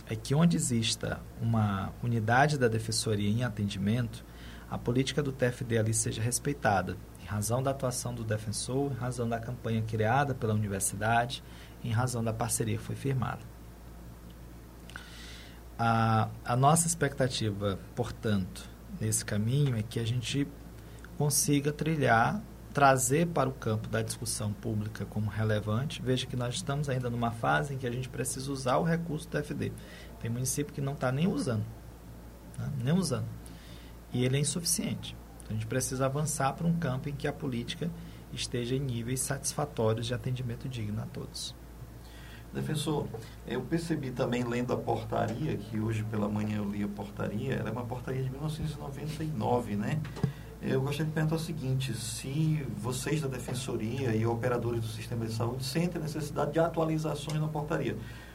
é 0.08 0.16
que 0.16 0.34
onde 0.34 0.56
exista 0.56 1.20
uma 1.40 1.92
unidade 2.02 2.58
da 2.58 2.66
defensoria 2.66 3.30
em 3.30 3.44
atendimento, 3.44 4.24
a 4.68 4.76
política 4.76 5.22
do 5.22 5.30
TFD 5.30 5.78
ali 5.78 5.94
seja 5.94 6.20
respeitada, 6.20 6.96
em 7.22 7.26
razão 7.26 7.62
da 7.62 7.70
atuação 7.70 8.12
do 8.12 8.24
defensor, 8.24 8.90
em 8.90 8.96
razão 8.96 9.28
da 9.28 9.38
campanha 9.38 9.82
criada 9.82 10.34
pela 10.34 10.52
universidade, 10.52 11.42
em 11.84 11.92
razão 11.92 12.22
da 12.22 12.32
parceria 12.32 12.76
que 12.76 12.82
foi 12.82 12.96
firmada. 12.96 13.42
A, 15.78 16.28
a 16.44 16.56
nossa 16.56 16.88
expectativa, 16.88 17.78
portanto, 17.94 18.68
nesse 19.00 19.24
caminho 19.24 19.76
é 19.76 19.82
que 19.82 19.98
a 20.00 20.06
gente 20.06 20.46
consiga 21.16 21.72
trilhar, 21.72 22.42
trazer 22.72 23.26
para 23.28 23.48
o 23.48 23.52
campo 23.52 23.88
da 23.88 24.02
discussão 24.02 24.52
pública 24.52 25.04
como 25.06 25.30
relevante. 25.30 26.02
Veja 26.02 26.26
que 26.26 26.36
nós 26.36 26.56
estamos 26.56 26.88
ainda 26.88 27.08
numa 27.08 27.30
fase 27.30 27.74
em 27.74 27.78
que 27.78 27.86
a 27.86 27.90
gente 27.90 28.08
precisa 28.08 28.50
usar 28.52 28.76
o 28.76 28.82
recurso 28.82 29.28
do 29.28 29.42
FD. 29.42 29.72
Tem 30.20 30.30
município 30.30 30.74
que 30.74 30.80
não 30.80 30.92
está 30.92 31.10
nem 31.10 31.26
usando, 31.26 31.64
né? 32.58 32.70
nem 32.82 32.94
usando. 32.94 33.26
E 34.12 34.24
ele 34.24 34.36
é 34.36 34.40
insuficiente. 34.40 35.16
Então, 35.42 35.50
a 35.50 35.52
gente 35.54 35.66
precisa 35.66 36.06
avançar 36.06 36.52
para 36.52 36.66
um 36.66 36.76
campo 36.76 37.08
em 37.08 37.14
que 37.14 37.26
a 37.26 37.32
política 37.32 37.90
esteja 38.32 38.74
em 38.74 38.80
níveis 38.80 39.20
satisfatórios 39.20 40.06
de 40.06 40.14
atendimento 40.14 40.68
digno 40.68 41.00
a 41.02 41.06
todos. 41.06 41.54
Defensor, 42.56 43.06
eu 43.46 43.60
percebi 43.60 44.10
também 44.10 44.42
lendo 44.42 44.72
a 44.72 44.76
portaria, 44.76 45.56
que 45.56 45.78
hoje 45.78 46.02
pela 46.04 46.26
manhã 46.26 46.56
eu 46.56 46.64
li 46.64 46.82
a 46.82 46.88
portaria, 46.88 47.54
ela 47.54 47.68
é 47.68 47.72
uma 47.72 47.84
portaria 47.84 48.22
de 48.22 48.30
1999, 48.30 49.76
né? 49.76 50.00
Eu 50.62 50.80
gostaria 50.80 51.04
de 51.04 51.12
perguntar 51.12 51.36
o 51.36 51.38
seguinte: 51.38 51.92
se 51.94 52.66
vocês 52.78 53.20
da 53.20 53.28
Defensoria 53.28 54.16
e 54.16 54.24
operadores 54.24 54.80
do 54.80 54.86
sistema 54.86 55.26
de 55.26 55.34
saúde 55.34 55.64
sentem 55.64 56.00
a 56.00 56.04
necessidade 56.04 56.52
de 56.52 56.58
atualizações 56.58 57.38
na 57.38 57.46
portaria. 57.46 57.94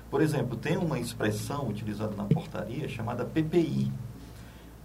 Por 0.10 0.22
exemplo, 0.22 0.56
tem 0.56 0.78
uma 0.78 1.00
expressão 1.00 1.68
utilizada 1.68 2.16
na 2.16 2.26
portaria 2.26 2.88
chamada 2.88 3.26
PPI. 3.26 3.92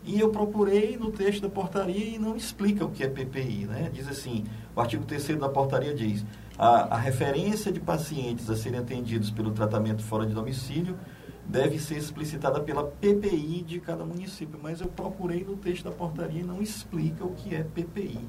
E 0.03 0.21
eu 0.21 0.31
procurei 0.31 0.97
no 0.97 1.11
texto 1.11 1.43
da 1.43 1.49
portaria 1.49 2.15
e 2.15 2.19
não 2.19 2.37
explica 2.37 2.85
o 2.85 2.91
que 2.91 3.03
é 3.03 3.09
PPI. 3.09 3.67
Né? 3.67 3.91
Diz 3.93 4.09
assim: 4.09 4.45
o 4.75 4.81
artigo 4.81 5.05
3 5.05 5.37
da 5.39 5.49
portaria 5.49 5.95
diz 5.95 6.25
a, 6.59 6.95
a 6.95 6.99
referência 6.99 7.71
de 7.71 7.81
pacientes 7.81 8.49
a 8.49 8.57
serem 8.57 8.81
atendidos 8.81 9.31
pelo 9.31 9.51
tratamento 9.51 10.03
fora 10.03 10.27
de 10.27 10.35
domicílio 10.35 10.99
deve 11.45 11.79
ser 11.79 11.97
explicitada 11.97 12.61
pela 12.61 12.85
PPI 12.85 13.63
de 13.63 13.81
cada 13.81 14.05
município. 14.05 14.59
Mas 14.61 14.81
eu 14.81 14.89
procurei 14.89 15.45
no 15.45 15.57
texto 15.57 15.85
da 15.85 15.91
portaria 15.91 16.41
e 16.41 16.45
não 16.45 16.61
explica 16.61 17.25
o 17.25 17.35
que 17.35 17.55
é 17.55 17.63
PPI. 17.63 18.21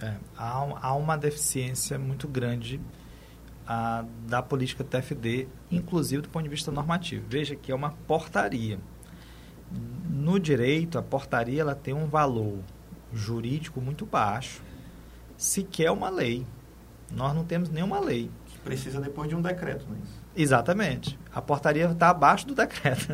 É, 0.00 0.14
há, 0.36 0.78
há, 0.80 0.94
uma 0.94 1.16
deficiência 1.16 1.98
muito 1.98 2.28
grande 2.28 2.80
a, 3.66 4.04
da 4.26 4.40
política 4.40 4.84
TFD, 4.84 5.48
inclusive 5.70 6.22
do 6.22 6.28
ponto 6.28 6.44
de 6.44 6.48
vista 6.48 6.70
normativo. 6.70 7.24
Veja 7.28 7.54
que 7.54 7.70
é 7.70 7.74
uma 7.74 7.90
portaria. 8.06 8.78
No 10.08 10.38
direito, 10.38 10.98
a 10.98 11.02
portaria 11.02 11.60
ela 11.60 11.74
tem 11.74 11.94
um 11.94 12.06
valor 12.06 12.60
jurídico 13.12 13.80
muito 13.80 14.06
baixo, 14.06 14.62
sequer 15.36 15.90
uma 15.90 16.08
lei. 16.08 16.46
Nós 17.12 17.34
não 17.34 17.44
temos 17.44 17.70
nenhuma 17.70 18.00
lei. 18.00 18.30
Que 18.46 18.58
precisa 18.58 19.00
depois 19.00 19.28
de 19.28 19.34
um 19.34 19.42
decreto, 19.42 19.86
não 19.88 19.96
é 19.96 19.98
isso? 20.00 20.28
Exatamente. 20.36 21.18
A 21.34 21.42
portaria 21.42 21.86
está 21.86 22.10
abaixo 22.10 22.46
do 22.46 22.54
decreto. 22.54 23.08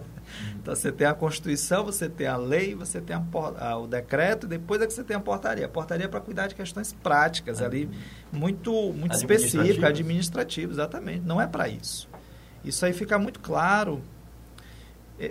então 0.58 0.74
você 0.74 0.90
tem 0.90 1.06
a 1.06 1.12
Constituição, 1.12 1.84
você 1.84 2.08
tem 2.08 2.26
a 2.26 2.36
lei, 2.36 2.74
você 2.74 3.00
tem 3.00 3.14
a, 3.14 3.76
o 3.76 3.86
decreto, 3.86 4.46
e 4.46 4.48
depois 4.48 4.80
é 4.80 4.86
que 4.86 4.92
você 4.92 5.04
tem 5.04 5.16
a 5.16 5.20
portaria. 5.20 5.66
A 5.66 5.68
portaria 5.68 6.06
é 6.06 6.08
para 6.08 6.20
cuidar 6.20 6.46
de 6.46 6.54
questões 6.54 6.92
práticas 6.92 7.60
ali, 7.60 7.90
muito, 8.32 8.72
muito 8.94 9.14
específicas, 9.14 9.84
administrativas, 9.84 10.76
exatamente. 10.76 11.26
Não 11.26 11.40
é 11.40 11.46
para 11.46 11.68
isso. 11.68 12.08
Isso 12.64 12.84
aí 12.86 12.92
fica 12.92 13.18
muito 13.18 13.40
claro. 13.40 14.02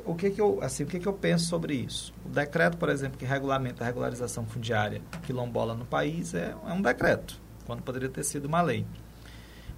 O 0.05 0.13
que, 0.13 0.29
que 0.29 0.39
eu 0.39 0.59
assim 0.61 0.83
o 0.83 0.85
que, 0.85 0.99
que 0.99 1.07
eu 1.07 1.13
penso 1.13 1.45
sobre 1.45 1.73
isso? 1.73 2.13
O 2.23 2.29
decreto, 2.29 2.77
por 2.77 2.89
exemplo, 2.89 3.17
que 3.17 3.25
regulamenta 3.25 3.83
a 3.83 3.87
regularização 3.87 4.45
fundiária 4.45 5.01
quilombola 5.23 5.73
no 5.73 5.85
país 5.85 6.35
é, 6.35 6.53
é 6.67 6.73
um 6.73 6.81
decreto, 6.81 7.41
quando 7.69 7.83
poderia 7.83 8.09
ter 8.09 8.23
sido 8.23 8.45
uma 8.45 8.63
lei. 8.63 8.83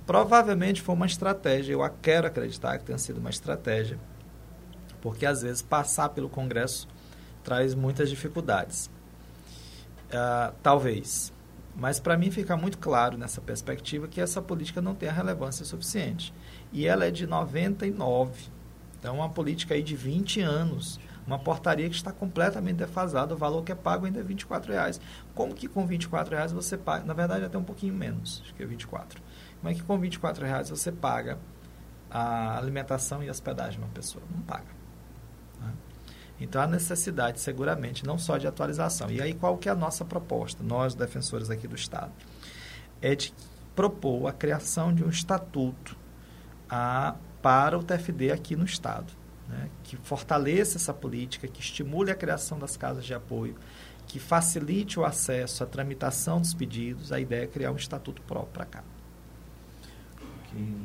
Provavelmente 0.05 0.81
foi 0.81 0.95
uma 0.95 1.05
estratégia, 1.05 1.73
eu 1.73 1.89
quero 2.01 2.25
acreditar 2.25 2.77
que 2.77 2.85
tenha 2.85 2.97
sido 2.97 3.17
uma 3.17 3.29
estratégia, 3.29 3.99
porque 5.01 5.25
às 5.25 5.41
vezes 5.41 5.61
passar 5.61 6.07
pelo 6.09 6.29
Congresso 6.29 6.87
traz 7.43 7.75
muitas 7.75 8.09
dificuldades. 8.09 8.89
Uh, 10.07 10.53
talvez. 10.63 11.33
Mas 11.75 11.99
para 11.99 12.17
mim 12.17 12.31
fica 12.31 12.55
muito 12.55 12.77
claro 12.77 13.17
nessa 13.17 13.41
perspectiva 13.41 14.07
que 14.07 14.21
essa 14.21 14.41
política 14.41 14.81
não 14.81 14.95
tem 14.95 15.09
a 15.09 15.13
relevância 15.13 15.65
suficiente. 15.65 16.33
E 16.71 16.87
ela 16.87 17.05
é 17.05 17.11
de 17.11 17.27
99. 17.27 18.49
Então, 18.99 19.15
uma 19.15 19.29
política 19.29 19.73
aí 19.73 19.83
de 19.83 19.95
20 19.95 20.41
anos. 20.41 20.97
Uma 21.25 21.37
portaria 21.37 21.87
que 21.89 21.95
está 21.95 22.11
completamente 22.11 22.77
defasada. 22.77 23.33
O 23.33 23.37
valor 23.37 23.63
que 23.63 23.71
é 23.71 23.75
pago 23.75 24.05
ainda 24.05 24.19
é 24.19 24.23
R$ 24.23 24.35
reais. 24.67 24.99
Como 25.35 25.53
que 25.53 25.67
com 25.67 25.85
R$ 25.85 25.97
reais 26.29 26.51
você 26.51 26.77
paga? 26.77 27.05
Na 27.05 27.13
verdade, 27.13 27.45
até 27.45 27.57
um 27.57 27.63
pouquinho 27.63 27.93
menos, 27.93 28.41
acho 28.43 28.53
que 28.55 28.63
é 28.63 28.65
24 28.65 29.21
como 29.61 29.71
é 29.71 29.75
que 29.75 29.83
com 29.83 29.97
24 29.97 30.43
reais 30.43 30.69
você 30.71 30.91
paga 30.91 31.37
a 32.09 32.57
alimentação 32.57 33.23
e 33.23 33.29
hospedagem 33.29 33.79
de 33.79 33.85
uma 33.85 33.93
pessoa? 33.93 34.23
Não 34.29 34.41
paga. 34.41 34.65
Né? 35.61 35.71
Então, 36.39 36.59
há 36.59 36.67
necessidade, 36.67 37.39
seguramente, 37.39 38.03
não 38.03 38.17
só 38.17 38.37
de 38.37 38.47
atualização. 38.47 39.11
E 39.11 39.21
aí, 39.21 39.35
qual 39.35 39.57
que 39.59 39.69
é 39.69 39.71
a 39.71 39.75
nossa 39.75 40.03
proposta, 40.03 40.63
nós, 40.63 40.95
defensores 40.95 41.51
aqui 41.51 41.67
do 41.67 41.75
Estado? 41.75 42.11
É 42.99 43.13
de 43.13 43.31
propor 43.75 44.27
a 44.27 44.33
criação 44.33 44.93
de 44.93 45.03
um 45.03 45.09
estatuto 45.09 45.95
a, 46.67 47.15
para 47.41 47.77
o 47.77 47.83
TFD 47.83 48.31
aqui 48.31 48.55
no 48.55 48.65
Estado. 48.65 49.13
Né? 49.51 49.69
Que 49.83 49.97
fortaleça 49.97 50.77
essa 50.77 50.93
política, 50.93 51.47
que 51.47 51.59
estimule 51.59 52.09
a 52.09 52.15
criação 52.15 52.57
das 52.57 52.77
casas 52.77 53.05
de 53.05 53.13
apoio, 53.13 53.55
que 54.07 54.19
facilite 54.19 54.99
o 54.99 55.05
acesso 55.05 55.63
à 55.63 55.67
tramitação 55.67 56.39
dos 56.39 56.53
pedidos. 56.53 57.11
A 57.11 57.19
ideia 57.19 57.43
é 57.43 57.47
criar 57.47 57.71
um 57.71 57.75
estatuto 57.75 58.21
próprio 58.21 58.53
para 58.53 58.65
cá. 58.65 58.83
Ok. 60.39 60.77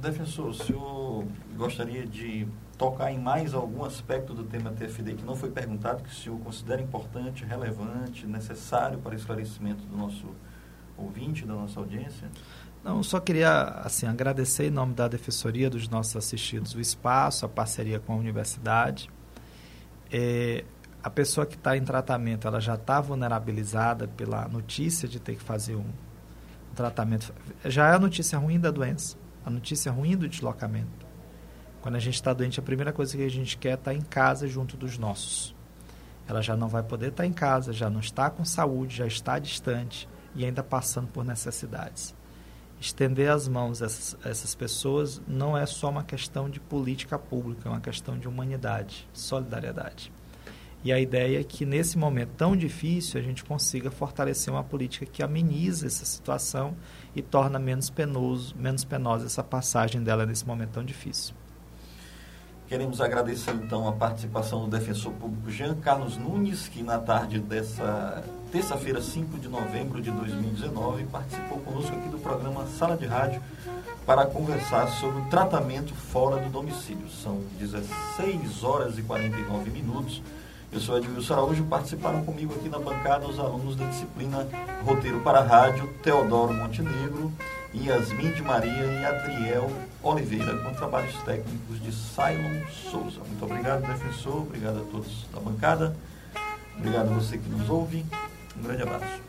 Defensor, 0.00 0.48
o 0.48 0.54
senhor 0.54 1.24
gostaria 1.56 2.06
de 2.06 2.46
tocar 2.76 3.12
em 3.12 3.18
mais 3.18 3.54
algum 3.54 3.84
aspecto 3.84 4.34
do 4.34 4.44
tema 4.44 4.70
TFD 4.72 5.14
que 5.14 5.24
não 5.24 5.36
foi 5.36 5.50
perguntado, 5.50 6.02
que 6.02 6.10
o 6.10 6.14
senhor 6.14 6.38
considera 6.40 6.82
importante, 6.82 7.44
relevante, 7.44 8.26
necessário 8.26 8.98
para 8.98 9.14
esclarecimento 9.14 9.84
do 9.84 9.96
nosso 9.96 10.26
ouvinte, 10.96 11.46
da 11.46 11.54
nossa 11.54 11.78
audiência? 11.80 12.28
Não, 12.84 13.02
só 13.02 13.18
queria 13.18 13.62
assim 13.82 14.06
agradecer 14.06 14.66
em 14.66 14.70
nome 14.70 14.92
da 14.92 15.08
Defensoria 15.08 15.70
dos 15.70 15.88
nossos 15.88 16.14
assistidos 16.16 16.74
o 16.74 16.80
espaço, 16.80 17.46
a 17.46 17.48
parceria 17.48 17.98
com 17.98 18.12
a 18.12 18.16
universidade. 18.16 19.08
É, 20.12 20.64
a 21.02 21.08
pessoa 21.08 21.46
que 21.46 21.54
está 21.54 21.78
em 21.78 21.82
tratamento, 21.82 22.46
ela 22.46 22.60
já 22.60 22.74
está 22.74 23.00
vulnerabilizada 23.00 24.06
pela 24.06 24.46
notícia 24.48 25.08
de 25.08 25.18
ter 25.18 25.34
que 25.34 25.42
fazer 25.42 25.76
um, 25.76 25.80
um 25.80 26.74
tratamento. 26.74 27.32
Já 27.64 27.88
é 27.88 27.94
a 27.94 27.98
notícia 27.98 28.38
ruim 28.38 28.60
da 28.60 28.70
doença, 28.70 29.16
a 29.46 29.48
notícia 29.48 29.90
ruim 29.90 30.14
do 30.14 30.28
deslocamento. 30.28 31.06
Quando 31.80 31.94
a 31.94 32.00
gente 32.00 32.16
está 32.16 32.34
doente, 32.34 32.60
a 32.60 32.62
primeira 32.62 32.92
coisa 32.92 33.16
que 33.16 33.24
a 33.24 33.30
gente 33.30 33.56
quer 33.56 33.70
é 33.70 33.74
estar 33.74 33.92
tá 33.92 33.94
em 33.94 34.02
casa 34.02 34.46
junto 34.46 34.76
dos 34.76 34.98
nossos. 34.98 35.54
Ela 36.28 36.42
já 36.42 36.54
não 36.54 36.68
vai 36.68 36.82
poder 36.82 37.08
estar 37.08 37.22
tá 37.22 37.26
em 37.26 37.32
casa, 37.32 37.72
já 37.72 37.88
não 37.88 38.00
está 38.00 38.28
com 38.28 38.44
saúde, 38.44 38.94
já 38.94 39.06
está 39.06 39.38
distante 39.38 40.06
e 40.34 40.44
ainda 40.44 40.62
passando 40.62 41.08
por 41.08 41.24
necessidades 41.24 42.14
estender 42.80 43.30
as 43.30 43.48
mãos 43.48 43.82
a 43.82 43.86
essas, 43.86 44.16
a 44.24 44.28
essas 44.28 44.54
pessoas 44.54 45.20
não 45.26 45.56
é 45.56 45.66
só 45.66 45.88
uma 45.90 46.04
questão 46.04 46.48
de 46.50 46.60
política 46.60 47.18
pública, 47.18 47.68
é 47.68 47.72
uma 47.72 47.80
questão 47.80 48.18
de 48.18 48.28
humanidade, 48.28 49.08
solidariedade. 49.12 50.12
E 50.84 50.92
a 50.92 51.00
ideia 51.00 51.40
é 51.40 51.44
que 51.44 51.64
nesse 51.64 51.96
momento 51.96 52.32
tão 52.36 52.54
difícil 52.54 53.18
a 53.18 53.22
gente 53.22 53.42
consiga 53.42 53.90
fortalecer 53.90 54.52
uma 54.52 54.62
política 54.62 55.06
que 55.06 55.22
ameniza 55.22 55.86
essa 55.86 56.04
situação 56.04 56.76
e 57.16 57.22
torna 57.22 57.58
menos 57.58 57.88
penoso, 57.88 58.54
menos 58.54 58.84
penosa 58.84 59.24
essa 59.24 59.42
passagem 59.42 60.02
dela 60.02 60.26
nesse 60.26 60.46
momento 60.46 60.72
tão 60.72 60.84
difícil. 60.84 61.34
Queremos 62.66 63.00
agradecer 63.00 63.52
então 63.52 63.88
a 63.88 63.92
participação 63.92 64.60
do 64.60 64.76
defensor 64.76 65.12
público 65.12 65.50
Jean 65.50 65.74
Carlos 65.76 66.18
Nunes, 66.18 66.68
que 66.68 66.82
na 66.82 66.98
tarde 66.98 67.38
dessa 67.38 68.22
terça-feira, 68.54 69.02
5 69.02 69.36
de 69.40 69.48
novembro 69.48 70.00
de 70.00 70.12
2019, 70.12 71.06
participou 71.06 71.58
conosco 71.58 71.92
aqui 71.92 72.08
do 72.08 72.20
programa 72.20 72.64
Sala 72.66 72.96
de 72.96 73.04
Rádio 73.04 73.42
para 74.06 74.26
conversar 74.26 74.86
sobre 74.92 75.22
o 75.22 75.24
tratamento 75.24 75.92
fora 75.92 76.40
do 76.40 76.48
domicílio. 76.50 77.08
São 77.10 77.40
16 77.58 78.62
horas 78.62 78.96
e 78.96 79.02
49 79.02 79.70
minutos. 79.70 80.22
Eu 80.72 80.78
sou 80.78 80.96
Edmilson 80.96 81.34
Araújo, 81.34 81.64
participaram 81.64 82.24
comigo 82.24 82.54
aqui 82.54 82.68
na 82.68 82.78
bancada 82.78 83.26
os 83.26 83.40
alunos 83.40 83.74
da 83.74 83.86
disciplina 83.86 84.46
Roteiro 84.84 85.18
para 85.22 85.40
Rádio, 85.40 85.92
Teodoro 86.00 86.54
Montenegro, 86.54 87.32
Yasmin 87.74 88.30
de 88.34 88.42
Maria 88.42 88.84
e 88.84 89.04
Adriel 89.04 89.68
Oliveira, 90.00 90.56
com 90.58 90.72
trabalhos 90.74 91.16
técnicos 91.24 91.82
de 91.82 91.90
Silon 91.90 92.62
Souza. 92.88 93.18
Muito 93.26 93.44
obrigado, 93.44 93.84
defensor, 93.84 94.42
obrigado 94.42 94.78
a 94.78 94.92
todos 94.92 95.26
da 95.34 95.40
bancada, 95.40 95.96
obrigado 96.78 97.10
a 97.10 97.14
você 97.14 97.36
que 97.36 97.48
nos 97.48 97.68
ouve, 97.68 98.06
um 98.58 98.62
grande 98.62 98.82
abraço. 98.82 99.22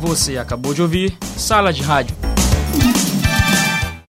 Você 0.00 0.38
acabou 0.38 0.72
de 0.72 0.80
ouvir 0.80 1.16
Sala 1.36 1.72
de 1.72 1.82
Rádio 1.82 2.27